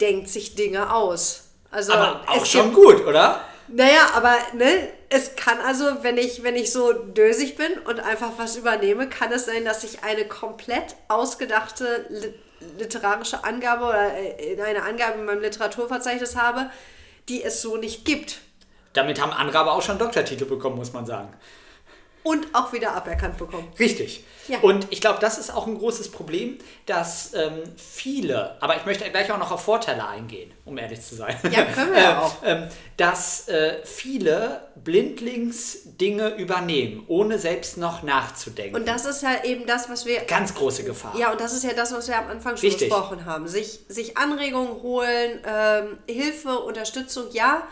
denkt 0.00 0.30
sich 0.30 0.54
Dinge 0.54 0.94
aus. 0.94 1.48
Also 1.70 1.92
Aber 1.92 2.22
auch 2.28 2.46
schon 2.46 2.72
gut, 2.72 3.06
oder? 3.06 3.44
naja, 3.68 4.10
aber 4.14 4.36
ne, 4.54 4.88
es 5.12 5.36
kann 5.36 5.60
also, 5.60 6.02
wenn 6.02 6.16
ich, 6.16 6.42
wenn 6.42 6.56
ich 6.56 6.72
so 6.72 6.92
dösig 6.92 7.56
bin 7.56 7.70
und 7.86 8.00
einfach 8.00 8.32
was 8.38 8.56
übernehme, 8.56 9.08
kann 9.08 9.30
es 9.30 9.44
sein, 9.44 9.64
dass 9.64 9.84
ich 9.84 10.02
eine 10.02 10.24
komplett 10.24 10.96
ausgedachte 11.08 12.06
li 12.08 12.34
literarische 12.78 13.42
Angabe 13.42 13.86
oder 13.86 14.14
äh, 14.16 14.56
eine 14.62 14.84
Angabe 14.84 15.18
in 15.18 15.24
meinem 15.24 15.40
Literaturverzeichnis 15.42 16.36
habe, 16.36 16.70
die 17.28 17.42
es 17.42 17.60
so 17.60 17.76
nicht 17.76 18.04
gibt. 18.04 18.38
Damit 18.92 19.20
haben 19.20 19.32
andere 19.32 19.58
aber 19.58 19.72
auch 19.72 19.82
schon 19.82 19.98
Doktortitel 19.98 20.44
bekommen, 20.44 20.76
muss 20.76 20.92
man 20.92 21.04
sagen. 21.04 21.34
Und 22.24 22.46
auch 22.54 22.72
wieder 22.72 22.92
aberkannt 22.92 23.36
bekommen. 23.38 23.68
Richtig. 23.78 24.24
Ja. 24.48 24.58
Und 24.60 24.86
ich 24.90 25.00
glaube, 25.00 25.18
das 25.20 25.38
ist 25.38 25.54
auch 25.54 25.66
ein 25.66 25.78
großes 25.78 26.10
Problem, 26.10 26.58
dass 26.86 27.32
ähm, 27.34 27.62
viele, 27.76 28.56
aber 28.60 28.76
ich 28.76 28.84
möchte 28.86 29.08
gleich 29.10 29.30
auch 29.30 29.38
noch 29.38 29.52
auf 29.52 29.62
Vorteile 29.62 30.06
eingehen, 30.08 30.52
um 30.64 30.78
ehrlich 30.78 31.00
zu 31.00 31.14
sein. 31.14 31.36
Ja, 31.50 31.64
können 31.64 31.92
wir 31.92 32.00
ja 32.02 32.20
auch. 32.20 32.34
ähm, 32.44 32.68
dass 32.96 33.48
äh, 33.48 33.84
viele 33.84 34.62
blindlings 34.76 35.78
Dinge 35.84 36.30
übernehmen, 36.36 37.04
ohne 37.06 37.38
selbst 37.38 37.76
noch 37.76 38.02
nachzudenken. 38.02 38.74
Und 38.76 38.86
das 38.88 39.04
ist 39.04 39.22
ja 39.22 39.44
eben 39.44 39.66
das, 39.66 39.88
was 39.88 40.06
wir 40.06 40.20
Ganz 40.22 40.54
große 40.54 40.84
Gefahr. 40.84 41.16
Ja, 41.16 41.32
und 41.32 41.40
das 41.40 41.52
ist 41.52 41.64
ja 41.64 41.72
das, 41.72 41.92
was 41.92 42.08
wir 42.08 42.18
am 42.18 42.28
Anfang 42.28 42.56
schon 42.56 42.68
Richtig. 42.68 42.88
besprochen 42.88 43.24
haben. 43.26 43.46
Sich, 43.46 43.80
sich 43.88 44.16
Anregungen 44.16 44.82
holen, 44.82 45.40
ähm, 45.46 45.98
Hilfe, 46.08 46.58
Unterstützung, 46.60 47.26
ja. 47.32 47.66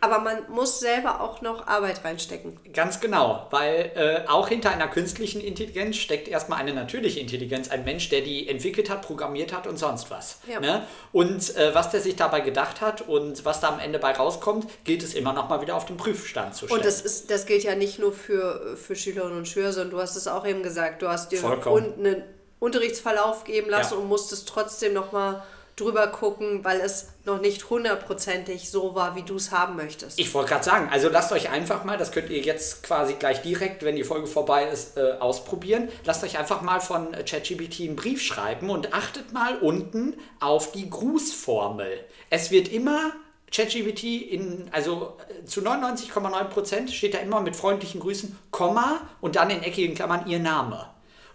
Aber 0.00 0.20
man 0.20 0.38
muss 0.50 0.80
selber 0.80 1.20
auch 1.20 1.40
noch 1.42 1.66
Arbeit 1.66 2.04
reinstecken. 2.04 2.58
Ganz 2.72 3.00
genau, 3.00 3.46
weil 3.50 3.92
äh, 3.96 4.28
auch 4.28 4.48
hinter 4.48 4.70
einer 4.70 4.88
künstlichen 4.88 5.40
Intelligenz 5.40 5.96
steckt 5.96 6.28
erstmal 6.28 6.60
eine 6.60 6.72
natürliche 6.72 7.20
Intelligenz, 7.20 7.68
ein 7.68 7.84
Mensch, 7.84 8.08
der 8.08 8.20
die 8.20 8.48
entwickelt 8.48 8.90
hat, 8.90 9.02
programmiert 9.02 9.52
hat 9.52 9.66
und 9.66 9.76
sonst 9.76 10.10
was. 10.10 10.38
Ja. 10.46 10.60
Ne? 10.60 10.86
Und 11.12 11.56
äh, 11.56 11.74
was 11.74 11.90
der 11.90 12.00
sich 12.00 12.16
dabei 12.16 12.40
gedacht 12.40 12.80
hat 12.80 13.02
und 13.02 13.44
was 13.44 13.60
da 13.60 13.68
am 13.68 13.80
Ende 13.80 13.98
bei 13.98 14.12
rauskommt, 14.12 14.66
gilt 14.84 15.02
es 15.02 15.14
immer 15.14 15.32
noch 15.32 15.48
mal 15.48 15.60
wieder 15.60 15.74
auf 15.76 15.84
den 15.84 15.96
Prüfstand 15.96 16.54
zu 16.54 16.66
stellen. 16.66 16.78
Und 16.78 16.86
das, 16.86 17.00
ist, 17.00 17.30
das 17.30 17.46
gilt 17.46 17.64
ja 17.64 17.74
nicht 17.74 17.98
nur 17.98 18.12
für, 18.12 18.76
für 18.76 18.94
Schülerinnen 18.94 19.38
und 19.38 19.48
Schüler, 19.48 19.72
sondern 19.72 19.90
du 19.90 20.00
hast 20.00 20.16
es 20.16 20.28
auch 20.28 20.46
eben 20.46 20.62
gesagt, 20.62 21.02
du 21.02 21.08
hast 21.08 21.32
dir 21.32 21.42
einen 21.44 22.22
Unterrichtsverlauf 22.60 23.44
geben 23.44 23.70
lassen 23.70 23.94
Ja. 23.94 24.00
und 24.00 24.08
musstest 24.08 24.48
trotzdem 24.48 24.92
nochmal 24.92 25.42
drüber 25.80 26.08
gucken, 26.08 26.64
weil 26.64 26.80
es 26.80 27.08
noch 27.24 27.40
nicht 27.40 27.70
hundertprozentig 27.70 28.70
so 28.70 28.94
war, 28.94 29.16
wie 29.16 29.22
du 29.22 29.36
es 29.36 29.50
haben 29.50 29.76
möchtest. 29.76 30.18
Ich 30.18 30.32
wollte 30.34 30.50
gerade 30.50 30.64
sagen, 30.64 30.88
also 30.90 31.08
lasst 31.08 31.32
euch 31.32 31.50
einfach 31.50 31.84
mal, 31.84 31.96
das 31.96 32.12
könnt 32.12 32.30
ihr 32.30 32.40
jetzt 32.40 32.82
quasi 32.82 33.14
gleich 33.14 33.42
direkt, 33.42 33.84
wenn 33.84 33.96
die 33.96 34.04
Folge 34.04 34.26
vorbei 34.26 34.68
ist, 34.68 34.96
äh, 34.96 35.12
ausprobieren. 35.20 35.88
Lasst 36.04 36.24
euch 36.24 36.38
einfach 36.38 36.62
mal 36.62 36.80
von 36.80 37.14
äh, 37.14 37.24
ChatGPT 37.24 37.80
einen 37.80 37.96
Brief 37.96 38.22
schreiben 38.22 38.70
und 38.70 38.92
achtet 38.92 39.32
mal 39.32 39.58
unten 39.58 40.14
auf 40.40 40.72
die 40.72 40.88
Grußformel. 40.88 42.04
Es 42.30 42.50
wird 42.50 42.68
immer 42.68 43.12
ChatGPT 43.50 44.04
in, 44.04 44.68
also 44.72 45.16
äh, 45.28 45.44
zu 45.44 45.60
99,9% 45.60 46.92
steht 46.92 47.14
da 47.14 47.18
immer 47.18 47.40
mit 47.40 47.56
freundlichen 47.56 48.00
Grüßen, 48.00 48.36
Komma 48.50 49.00
und 49.20 49.36
dann 49.36 49.50
in 49.50 49.62
eckigen 49.62 49.94
Klammern 49.94 50.26
ihr 50.26 50.38
Name. 50.38 50.86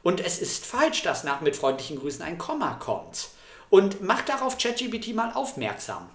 Und 0.04 0.20
es 0.24 0.40
ist 0.40 0.66
falsch, 0.66 1.02
dass 1.02 1.24
nach 1.24 1.42
mit 1.42 1.56
freundlichen 1.56 1.98
Grüßen 1.98 2.24
ein 2.24 2.38
Komma 2.38 2.76
kommt. 2.76 3.30
Und 3.74 4.04
macht 4.04 4.30
darauf 4.30 4.60
ChatGPT 4.60 5.16
mal 5.16 5.32
aufmerksam. 5.34 6.08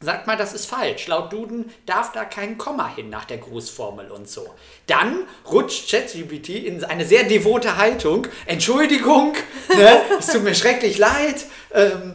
Sagt 0.00 0.26
mal, 0.26 0.38
das 0.38 0.54
ist 0.54 0.64
falsch. 0.64 1.06
Laut 1.06 1.34
Duden 1.34 1.70
darf 1.84 2.12
da 2.12 2.24
kein 2.24 2.56
Komma 2.56 2.94
hin 2.96 3.10
nach 3.10 3.26
der 3.26 3.36
Grußformel 3.36 4.10
und 4.10 4.26
so. 4.26 4.54
Dann 4.86 5.28
rutscht 5.52 5.90
ChatGPT 5.90 6.48
in 6.64 6.82
eine 6.82 7.04
sehr 7.04 7.24
devote 7.24 7.76
Haltung. 7.76 8.26
Entschuldigung, 8.46 9.34
ne, 9.76 10.00
es 10.18 10.28
tut 10.28 10.44
mir 10.44 10.54
schrecklich 10.54 10.96
leid, 10.96 11.44
ähm, 11.74 12.14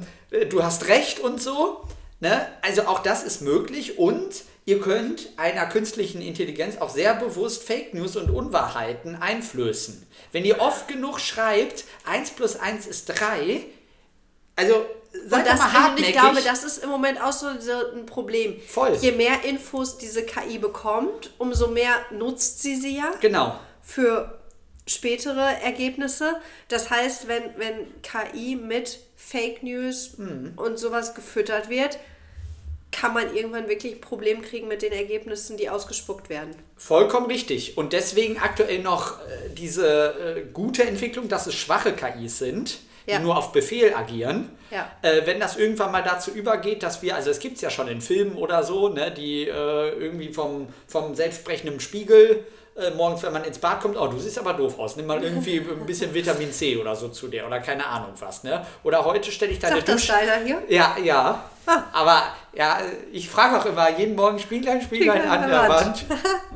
du 0.50 0.64
hast 0.64 0.88
recht 0.88 1.20
und 1.20 1.40
so. 1.40 1.84
Ne? 2.20 2.48
Also 2.64 2.88
auch 2.88 3.04
das 3.04 3.22
ist 3.22 3.44
möglich 3.44 4.00
und 4.00 4.42
ihr 4.66 4.80
könnt 4.80 5.30
einer 5.38 5.68
künstlichen 5.68 6.20
Intelligenz 6.20 6.78
auch 6.78 6.90
sehr 6.90 7.14
bewusst 7.14 7.62
Fake 7.62 7.94
News 7.94 8.16
und 8.16 8.32
Unwahrheiten 8.32 9.16
einflößen. 9.16 10.08
Wenn 10.32 10.46
ihr 10.46 10.60
oft 10.60 10.88
genug 10.88 11.20
schreibt, 11.20 11.84
1 12.06 12.32
plus 12.32 12.56
1 12.56 12.88
ist 12.88 13.06
3, 13.06 13.68
also 14.60 14.86
seid 15.28 15.40
Und 15.40 15.48
das, 15.48 15.60
mal 15.60 15.96
ich 16.00 16.12
glaube, 16.12 16.42
das 16.42 16.64
ist 16.64 16.84
im 16.84 16.90
Moment 16.90 17.22
auch 17.22 17.32
so, 17.32 17.48
so 17.60 17.72
ein 17.96 18.06
Problem. 18.06 18.60
Voll. 18.68 18.96
Je 19.02 19.12
mehr 19.12 19.44
Infos 19.44 19.98
diese 19.98 20.24
KI 20.24 20.58
bekommt, 20.60 21.32
umso 21.38 21.68
mehr 21.68 21.94
nutzt 22.12 22.62
sie 22.62 22.76
sie 22.76 22.98
ja 22.98 23.12
Genau. 23.22 23.60
für 23.82 24.38
spätere 24.86 25.62
Ergebnisse. 25.64 26.36
Das 26.68 26.90
heißt, 26.90 27.28
wenn, 27.28 27.44
wenn 27.58 27.88
KI 28.02 28.56
mit 28.56 29.00
Fake 29.16 29.64
News 29.64 30.18
Mhm. 30.18 30.54
und 30.56 30.78
sowas 30.78 31.14
gefüttert 31.16 31.70
wird, 31.70 31.98
kann 32.92 33.14
man 33.14 33.36
irgendwann 33.36 33.70
wirklich 33.70 33.94
ein 33.96 34.02
Problem 34.02 34.42
kriegen 34.42 34.68
mit 34.68 34.82
den 34.82 34.92
Ergebnissen, 34.92 35.58
die 35.58 35.70
ausgespuckt 35.70 36.30
werden. 36.30 36.56
Vollkommen 36.76 37.28
richtig. 37.28 37.78
Und 37.78 37.94
deswegen 37.94 38.40
aktuell 38.40 38.80
noch 38.80 39.20
äh, 39.20 39.50
diese 39.56 39.88
äh, 40.38 40.42
gute 40.52 40.84
Entwicklung, 40.84 41.30
dass 41.30 41.46
es 41.46 41.54
schwache 41.54 41.94
KIs 41.94 42.40
sind, 42.40 42.80
Ja. 43.10 43.18
die 43.18 43.24
nur 43.24 43.38
auf 43.38 43.52
Befehl 43.52 43.94
agieren. 43.94 44.50
Ja. 44.72 44.90
Äh, 45.02 45.26
wenn 45.26 45.40
das 45.40 45.58
irgendwann 45.58 45.92
mal 45.92 46.04
dazu 46.04 46.32
übergeht, 46.32 46.84
dass 46.84 47.02
wir, 47.02 47.16
also 47.16 47.32
es 47.32 47.40
gibt 47.40 47.56
es 47.56 47.62
ja 47.62 47.70
schon 47.70 47.88
in 47.88 48.02
Filmen 48.02 48.36
oder 48.36 48.64
so, 48.64 48.90
ne, 48.90 49.12
die 49.12 49.48
äh, 49.48 49.90
irgendwie 49.90 50.32
vom, 50.32 50.68
vom 50.88 51.16
selbstsprechenden 51.16 51.80
Spiegel 51.80 52.46
äh, 52.80 52.92
morgens, 52.92 53.24
wenn 53.24 53.34
man 53.34 53.44
ins 53.44 53.60
Bad 53.60 53.82
kommt, 53.82 53.98
oh, 53.98 54.08
du 54.08 54.18
siehst 54.18 54.40
aber 54.40 54.54
doof 54.54 54.80
aus, 54.80 54.96
nimm 54.96 55.06
mal 55.06 55.22
irgendwie 55.22 55.58
ein 55.80 55.86
bisschen 55.86 56.14
Vitamin 56.14 56.52
C 56.52 56.78
oder 56.78 56.96
so 56.96 57.10
zu 57.10 57.28
dir 57.28 57.46
oder 57.46 57.60
keine 57.60 57.86
Ahnung 57.86 58.14
was. 58.20 58.44
Ne? 58.44 58.66
Oder 58.84 59.04
heute 59.04 59.32
stelle 59.32 59.52
ich 59.52 59.60
deine 59.60 59.78
Sagt 59.78 59.90
das 59.90 60.02
Dusche. 60.02 60.14
hier? 60.46 60.62
Ja, 60.70 60.96
ja. 61.04 61.44
Ah. 61.66 61.84
Aber 61.92 62.24
ja, 62.54 62.80
ich 63.12 63.30
frage 63.30 63.60
auch 63.60 63.66
immer 63.66 63.90
jeden 63.98 64.16
Morgen 64.16 64.40
Spieglein, 64.40 64.82
Spieglein 64.82 65.28
an 65.28 65.50
der 65.50 65.70
Wand. 65.70 66.06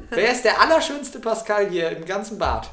Wer 0.09 0.31
ist 0.31 0.45
der 0.45 0.61
allerschönste 0.61 1.19
Pascal 1.19 1.69
hier 1.69 1.89
im 1.89 2.05
ganzen 2.05 2.37
Bad? 2.37 2.69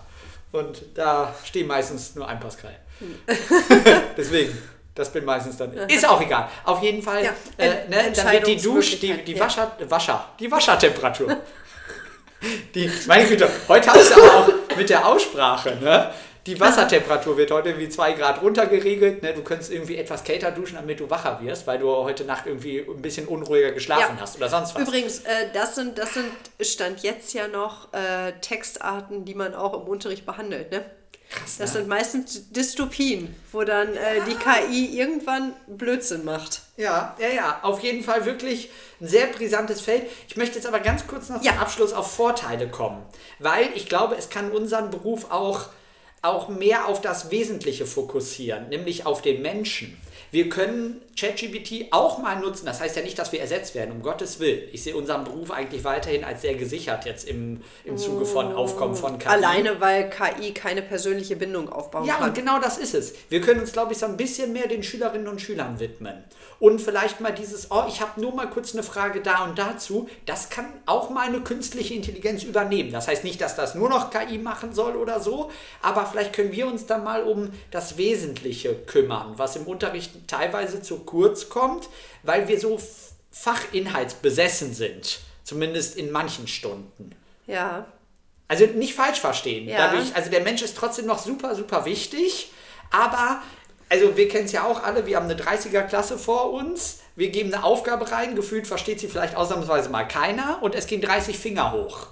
Und 0.52 0.82
da 0.94 1.34
stehen 1.44 1.66
meistens 1.66 2.14
nur 2.14 2.26
ein 2.26 2.40
Pascal. 2.40 2.74
Deswegen, 4.16 4.56
das 4.94 5.12
bin 5.12 5.24
meistens 5.24 5.56
dann. 5.56 5.72
Ist 5.72 6.08
auch 6.08 6.20
egal. 6.20 6.48
Auf 6.64 6.82
jeden 6.82 7.02
Fall, 7.02 7.24
Ja, 7.24 7.32
äh, 7.56 7.88
ne, 7.88 8.12
dann 8.14 8.32
wird 8.32 8.46
die 8.46 8.56
Dusch, 8.56 8.98
die, 9.00 9.24
die 9.24 9.32
ja. 9.32 9.40
Wascher, 9.40 9.76
Wascher, 9.88 10.28
die 10.38 10.50
Waschertemperatur. 10.50 11.36
Die, 12.74 12.90
meine 13.06 13.26
Güte, 13.28 13.46
heute 13.68 13.90
hast 13.92 14.12
du 14.12 14.14
aber 14.14 14.34
auch 14.38 14.76
mit 14.76 14.88
der 14.88 15.06
Aussprache, 15.06 15.76
ne? 15.76 16.10
Die 16.50 16.58
Wassertemperatur 16.58 17.36
wird 17.36 17.52
heute 17.52 17.68
irgendwie 17.68 17.88
2 17.88 18.12
Grad 18.14 18.42
runtergeregelt. 18.42 19.22
Ne? 19.22 19.32
Du 19.34 19.42
könntest 19.42 19.70
irgendwie 19.70 19.96
etwas 19.96 20.24
kälter 20.24 20.50
duschen, 20.50 20.74
damit 20.74 20.98
du 20.98 21.08
wacher 21.08 21.38
wirst, 21.42 21.66
weil 21.68 21.78
du 21.78 21.88
heute 21.88 22.24
Nacht 22.24 22.46
irgendwie 22.46 22.80
ein 22.80 23.00
bisschen 23.00 23.28
unruhiger 23.28 23.70
geschlafen 23.70 24.16
Ja. 24.16 24.22
hast 24.22 24.36
oder 24.36 24.48
sonst 24.48 24.74
was. 24.74 24.82
Übrigens, 24.82 25.20
äh, 25.20 25.46
das, 25.54 25.76
sind, 25.76 25.96
das 25.96 26.14
sind 26.14 26.26
Stand 26.60 27.04
jetzt 27.04 27.32
ja 27.34 27.46
noch 27.46 27.92
äh, 27.92 28.32
Textarten, 28.40 29.24
die 29.24 29.34
man 29.34 29.54
auch 29.54 29.74
im 29.74 29.88
Unterricht 29.88 30.26
behandelt. 30.26 30.72
Ne? 30.72 30.84
Krass, 31.30 31.58
Das 31.58 31.72
ne? 31.74 31.78
sind 31.80 31.88
meistens 31.88 32.50
Dystopien, 32.50 33.32
wo 33.52 33.62
dann 33.62 33.94
äh, 33.94 34.20
die 34.28 34.34
KI 34.34 34.98
irgendwann 34.98 35.52
Blödsinn 35.68 36.24
macht. 36.24 36.62
Ja, 36.76 37.14
ja, 37.20 37.28
ja. 37.28 37.58
Auf 37.62 37.78
jeden 37.84 38.02
Fall 38.02 38.24
wirklich 38.24 38.70
ein 39.00 39.06
sehr 39.06 39.26
brisantes 39.28 39.80
Feld. 39.80 40.02
Ich 40.26 40.36
möchte 40.36 40.56
jetzt 40.56 40.66
aber 40.66 40.80
ganz 40.80 41.06
kurz 41.06 41.28
noch 41.28 41.40
Ja. 41.44 41.52
zum 41.52 41.60
Abschluss 41.60 41.92
auf 41.92 42.10
Vorteile 42.12 42.66
kommen, 42.68 43.00
weil 43.38 43.68
ich 43.76 43.88
glaube, 43.88 44.16
es 44.16 44.28
kann 44.30 44.50
unseren 44.50 44.90
Beruf 44.90 45.30
auch, 45.30 45.66
auch 46.22 46.48
mehr 46.48 46.86
auf 46.86 47.00
das 47.00 47.30
Wesentliche 47.30 47.86
fokussieren, 47.86 48.68
nämlich 48.68 49.06
auf 49.06 49.22
den 49.22 49.42
Menschen. 49.42 49.96
Wir 50.32 50.48
können 50.48 51.00
ChatGPT 51.18 51.92
auch 51.92 52.18
mal 52.18 52.36
nutzen. 52.38 52.64
Das 52.66 52.80
heißt 52.80 52.96
ja 52.96 53.02
nicht, 53.02 53.18
dass 53.18 53.32
wir 53.32 53.40
ersetzt 53.40 53.74
werden, 53.74 53.90
um 53.92 54.02
Gottes 54.02 54.38
Willen. 54.40 54.62
Ich 54.72 54.82
sehe 54.84 54.96
unseren 54.96 55.24
Beruf 55.24 55.50
eigentlich 55.50 55.84
weiterhin 55.84 56.24
als 56.24 56.42
sehr 56.42 56.54
gesichert 56.54 57.04
jetzt 57.04 57.28
im, 57.28 57.62
im 57.84 57.98
Zuge 57.98 58.24
von 58.24 58.54
Aufkommen 58.54 58.94
von 58.94 59.18
KI. 59.18 59.28
Alleine, 59.28 59.80
weil 59.80 60.08
KI 60.08 60.52
keine 60.54 60.82
persönliche 60.82 61.36
Bindung 61.36 61.68
aufbauen 61.68 62.04
Ja, 62.06 62.14
kann. 62.16 62.28
und 62.28 62.34
genau 62.34 62.58
das 62.60 62.78
ist 62.78 62.94
es. 62.94 63.14
Wir 63.28 63.40
können 63.40 63.60
uns, 63.60 63.72
glaube 63.72 63.92
ich, 63.92 63.98
so 63.98 64.06
ein 64.06 64.16
bisschen 64.16 64.52
mehr 64.52 64.68
den 64.68 64.82
Schülerinnen 64.82 65.28
und 65.28 65.40
Schülern 65.42 65.78
widmen. 65.80 66.24
Und 66.58 66.80
vielleicht 66.80 67.20
mal 67.20 67.32
dieses, 67.32 67.70
oh, 67.70 67.84
ich 67.88 68.00
habe 68.00 68.20
nur 68.20 68.34
mal 68.34 68.48
kurz 68.48 68.72
eine 68.74 68.82
Frage 68.82 69.20
da 69.20 69.44
und 69.44 69.58
dazu, 69.58 70.08
das 70.26 70.48
kann 70.50 70.66
auch 70.86 71.10
mal 71.10 71.26
eine 71.26 71.40
künstliche 71.40 71.94
Intelligenz 71.94 72.44
übernehmen. 72.44 72.92
Das 72.92 73.08
heißt 73.08 73.24
nicht, 73.24 73.40
dass 73.40 73.56
das 73.56 73.74
nur 73.74 73.88
noch 73.88 74.10
KI 74.10 74.38
machen 74.38 74.72
soll 74.74 74.96
oder 74.96 75.20
so, 75.20 75.50
aber 75.82 76.06
vielleicht 76.06 76.34
können 76.34 76.52
wir 76.52 76.66
uns 76.66 76.86
dann 76.86 77.02
mal 77.02 77.22
um 77.24 77.50
das 77.70 77.96
Wesentliche 77.96 78.74
kümmern, 78.74 79.34
was 79.36 79.56
im 79.56 79.66
Unterricht 79.66 80.19
teilweise 80.26 80.82
zu 80.82 81.00
kurz 81.00 81.48
kommt, 81.48 81.88
weil 82.22 82.48
wir 82.48 82.58
so 82.58 82.80
fachinhaltsbesessen 83.30 84.74
sind. 84.74 85.20
Zumindest 85.44 85.96
in 85.96 86.10
manchen 86.10 86.46
Stunden. 86.46 87.14
Ja. 87.46 87.86
Also 88.48 88.66
nicht 88.66 88.94
falsch 88.94 89.20
verstehen. 89.20 89.68
Ja. 89.68 89.86
Dadurch, 89.88 90.14
also 90.14 90.30
der 90.30 90.42
Mensch 90.42 90.62
ist 90.62 90.76
trotzdem 90.76 91.06
noch 91.06 91.18
super, 91.18 91.54
super 91.54 91.84
wichtig, 91.84 92.50
aber 92.90 93.42
also 93.88 94.16
wir 94.16 94.28
kennen 94.28 94.46
es 94.46 94.52
ja 94.52 94.64
auch 94.64 94.82
alle, 94.82 95.06
wir 95.06 95.16
haben 95.16 95.26
eine 95.26 95.34
30er-Klasse 95.34 96.16
vor 96.18 96.52
uns, 96.52 97.00
wir 97.16 97.30
geben 97.30 97.52
eine 97.52 97.64
Aufgabe 97.64 98.10
rein, 98.10 98.36
gefühlt 98.36 98.66
versteht 98.66 99.00
sie 99.00 99.08
vielleicht 99.08 99.36
ausnahmsweise 99.36 99.88
mal 99.90 100.04
keiner 100.04 100.62
und 100.62 100.74
es 100.74 100.86
gehen 100.86 101.00
30 101.00 101.38
Finger 101.38 101.72
hoch. 101.72 102.06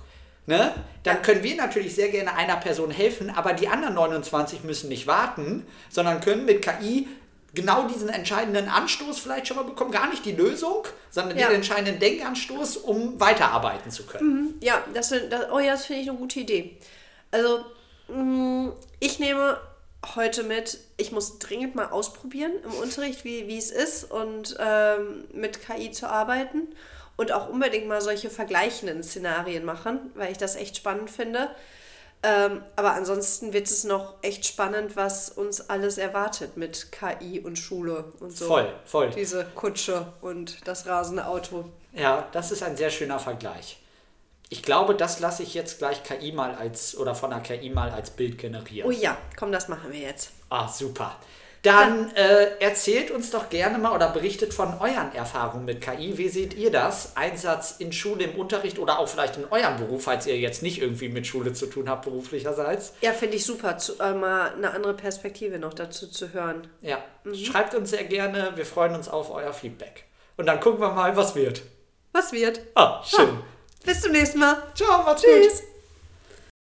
Ne? 0.47 0.75
Dann 1.03 1.23
können 1.23 1.43
wir 1.43 1.57
natürlich 1.57 1.95
sehr 1.95 2.09
gerne 2.09 2.35
einer 2.35 2.57
Person 2.57 2.91
helfen, 2.91 3.31
aber 3.31 3.53
die 3.53 3.69
anderen 3.69 3.95
29 3.95 4.65
müssen 4.65 4.89
nicht 4.89 5.07
warten, 5.07 5.67
sondern 5.91 6.21
können 6.21 6.47
mit 6.47 6.63
KI 6.63 7.07
genau 7.55 7.89
diesen 7.89 8.09
entscheidenden 8.09 8.69
Anstoß 8.69 9.19
vielleicht 9.19 9.47
schon 9.49 9.57
mal 9.57 9.65
bekommen. 9.65 9.91
Gar 9.91 10.11
nicht 10.11 10.25
die 10.25 10.33
Lösung, 10.33 10.85
sondern 11.11 11.39
Ja. 11.39 11.49
den 11.49 11.57
entscheidenden 11.57 11.99
Denkanstoß, 11.99 12.77
um 12.79 13.19
weiterarbeiten 13.21 13.91
zu 13.91 14.05
können. 14.07 14.59
Ja, 14.61 14.83
das, 14.95 15.09
das, 15.31 15.51
oh 15.53 15.59
ja, 15.59 15.73
das 15.73 15.87
finde 15.87 16.03
ich 16.03 16.11
eine 16.11 16.19
gute 16.19 16.41
Idee. 16.41 16.77
Also, 17.31 17.65
mh, 18.09 18.73
ich 19.01 19.19
nehme 19.19 19.59
heute 20.15 20.43
mit, 20.45 20.79
ich 20.97 21.11
muss 21.13 21.39
dringend 21.39 21.75
mal 21.75 21.87
ausprobieren 21.87 22.53
im 22.65 22.73
Unterricht, 22.75 23.25
wie, 23.25 23.49
wie 23.49 23.59
es 23.59 23.71
ist 23.71 24.05
und 24.11 24.57
ähm, 24.61 25.25
mit 25.33 25.61
KI 25.67 25.91
zu 25.91 26.09
arbeiten 26.09 26.69
und 27.17 27.33
auch 27.33 27.49
unbedingt 27.49 27.89
mal 27.89 28.01
solche 28.01 28.31
vergleichenden 28.31 29.03
Szenarien 29.03 29.65
machen, 29.65 30.13
weil 30.15 30.31
ich 30.31 30.39
das 30.39 30.55
echt 30.55 30.77
spannend 30.77 31.11
finde. 31.11 31.51
Ähm, 32.23 32.63
aber 32.75 32.95
ansonsten 32.95 33.53
wird 33.53 33.69
es 33.69 33.85
noch 33.85 34.15
echt 34.23 34.45
spannend, 34.45 34.97
was 34.97 35.31
uns 35.31 35.71
alles 35.71 35.99
erwartet 35.99 36.57
mit 36.57 36.91
KI 36.91 37.41
und 37.41 37.57
Schule 37.57 38.13
und 38.19 38.37
so. 38.37 38.47
Voll, 38.47 38.73
voll. 38.85 39.11
Diese 39.11 39.45
Kutsche 39.55 40.13
und 40.21 40.67
das 40.67 40.87
rasende 40.87 41.27
Auto. 41.27 41.67
Ja, 41.93 42.27
das 42.33 42.51
ist 42.51 42.63
ein 42.63 42.77
sehr 42.77 42.91
schöner 42.91 43.21
Vergleich. 43.21 43.79
Ich 44.51 44.63
glaube, 44.63 44.95
das 44.95 45.21
lasse 45.21 45.43
ich 45.43 45.55
jetzt 45.55 45.79
gleich 45.79 46.03
KI 46.03 46.33
mal 46.33 46.55
als 46.55 46.97
oder 46.97 47.15
von 47.15 47.31
der 47.31 47.41
KI 47.41 47.71
mal 47.71 47.91
als 47.91 48.11
Bild 48.11 48.39
generieren. 48.39 48.89
Oh 48.89 48.93
ja, 48.93 49.17
komm, 49.37 49.53
das 49.53 49.69
machen 49.69 49.93
wir 49.93 50.01
jetzt. 50.01 50.31
Ah, 50.49 50.67
super. 50.67 51.17
Dann 51.63 52.15
äh, 52.15 52.57
erzählt 52.61 53.11
uns 53.11 53.31
doch 53.31 53.49
gerne 53.51 53.79
mal 53.79 53.93
oder 53.95 54.09
berichtet 54.11 54.55
von 54.55 54.75
euren 54.79 55.13
Erfahrungen 55.15 55.65
mit 55.65 55.81
KI. 55.81 56.17
Wie 56.17 56.29
seht 56.29 56.55
ihr 56.55 56.71
das? 56.71 57.17
Einsatz 57.17 57.77
in 57.79 57.93
Schule, 57.93 58.25
im 58.25 58.39
Unterricht 58.39 58.79
oder 58.79 58.99
auch 59.01 59.09
vielleicht 59.09 59.37
in 59.37 59.45
eurem 59.51 59.77
Beruf, 59.77 60.05
falls 60.05 60.27
ihr 60.27 60.39
jetzt 60.39 60.63
nicht 60.63 60.81
irgendwie 60.81 61.09
mit 61.09 61.27
Schule 61.27 61.53
zu 61.53 61.67
tun 61.67 61.89
habt, 61.89 62.05
beruflicherseits. 62.05 62.95
Ja, 63.01 63.13
finde 63.13 63.37
ich 63.37 63.45
super, 63.45 63.77
zu, 63.79 63.99
äh, 63.99 64.15
mal 64.15 64.53
eine 64.55 64.71
andere 64.73 64.95
Perspektive 64.95 65.59
noch 65.59 65.75
dazu 65.75 66.07
zu 66.09 66.33
hören. 66.33 66.69
Ja, 66.81 66.99
Mhm. 67.25 67.35
schreibt 67.35 67.75
uns 67.75 67.91
sehr 67.91 68.05
gerne. 68.05 68.53
Wir 68.55 68.65
freuen 68.65 68.95
uns 68.95 69.09
auf 69.09 69.31
euer 69.33 69.53
Feedback. 69.53 70.05
Und 70.37 70.47
dann 70.47 70.61
gucken 70.61 70.81
wir 70.81 70.91
mal, 70.93 71.17
was 71.17 71.35
wird. 71.35 71.63
Was 72.13 72.31
wird? 72.33 72.61
Ah, 72.77 73.03
schön. 73.05 73.41
Bis 73.85 74.01
zum 74.01 74.13
nächsten 74.13 74.39
Mal. 74.39 74.63
Ciao, 74.75 75.03
macht's 75.03 75.23
Tschüss. 75.23 75.61
gut. 75.61 75.78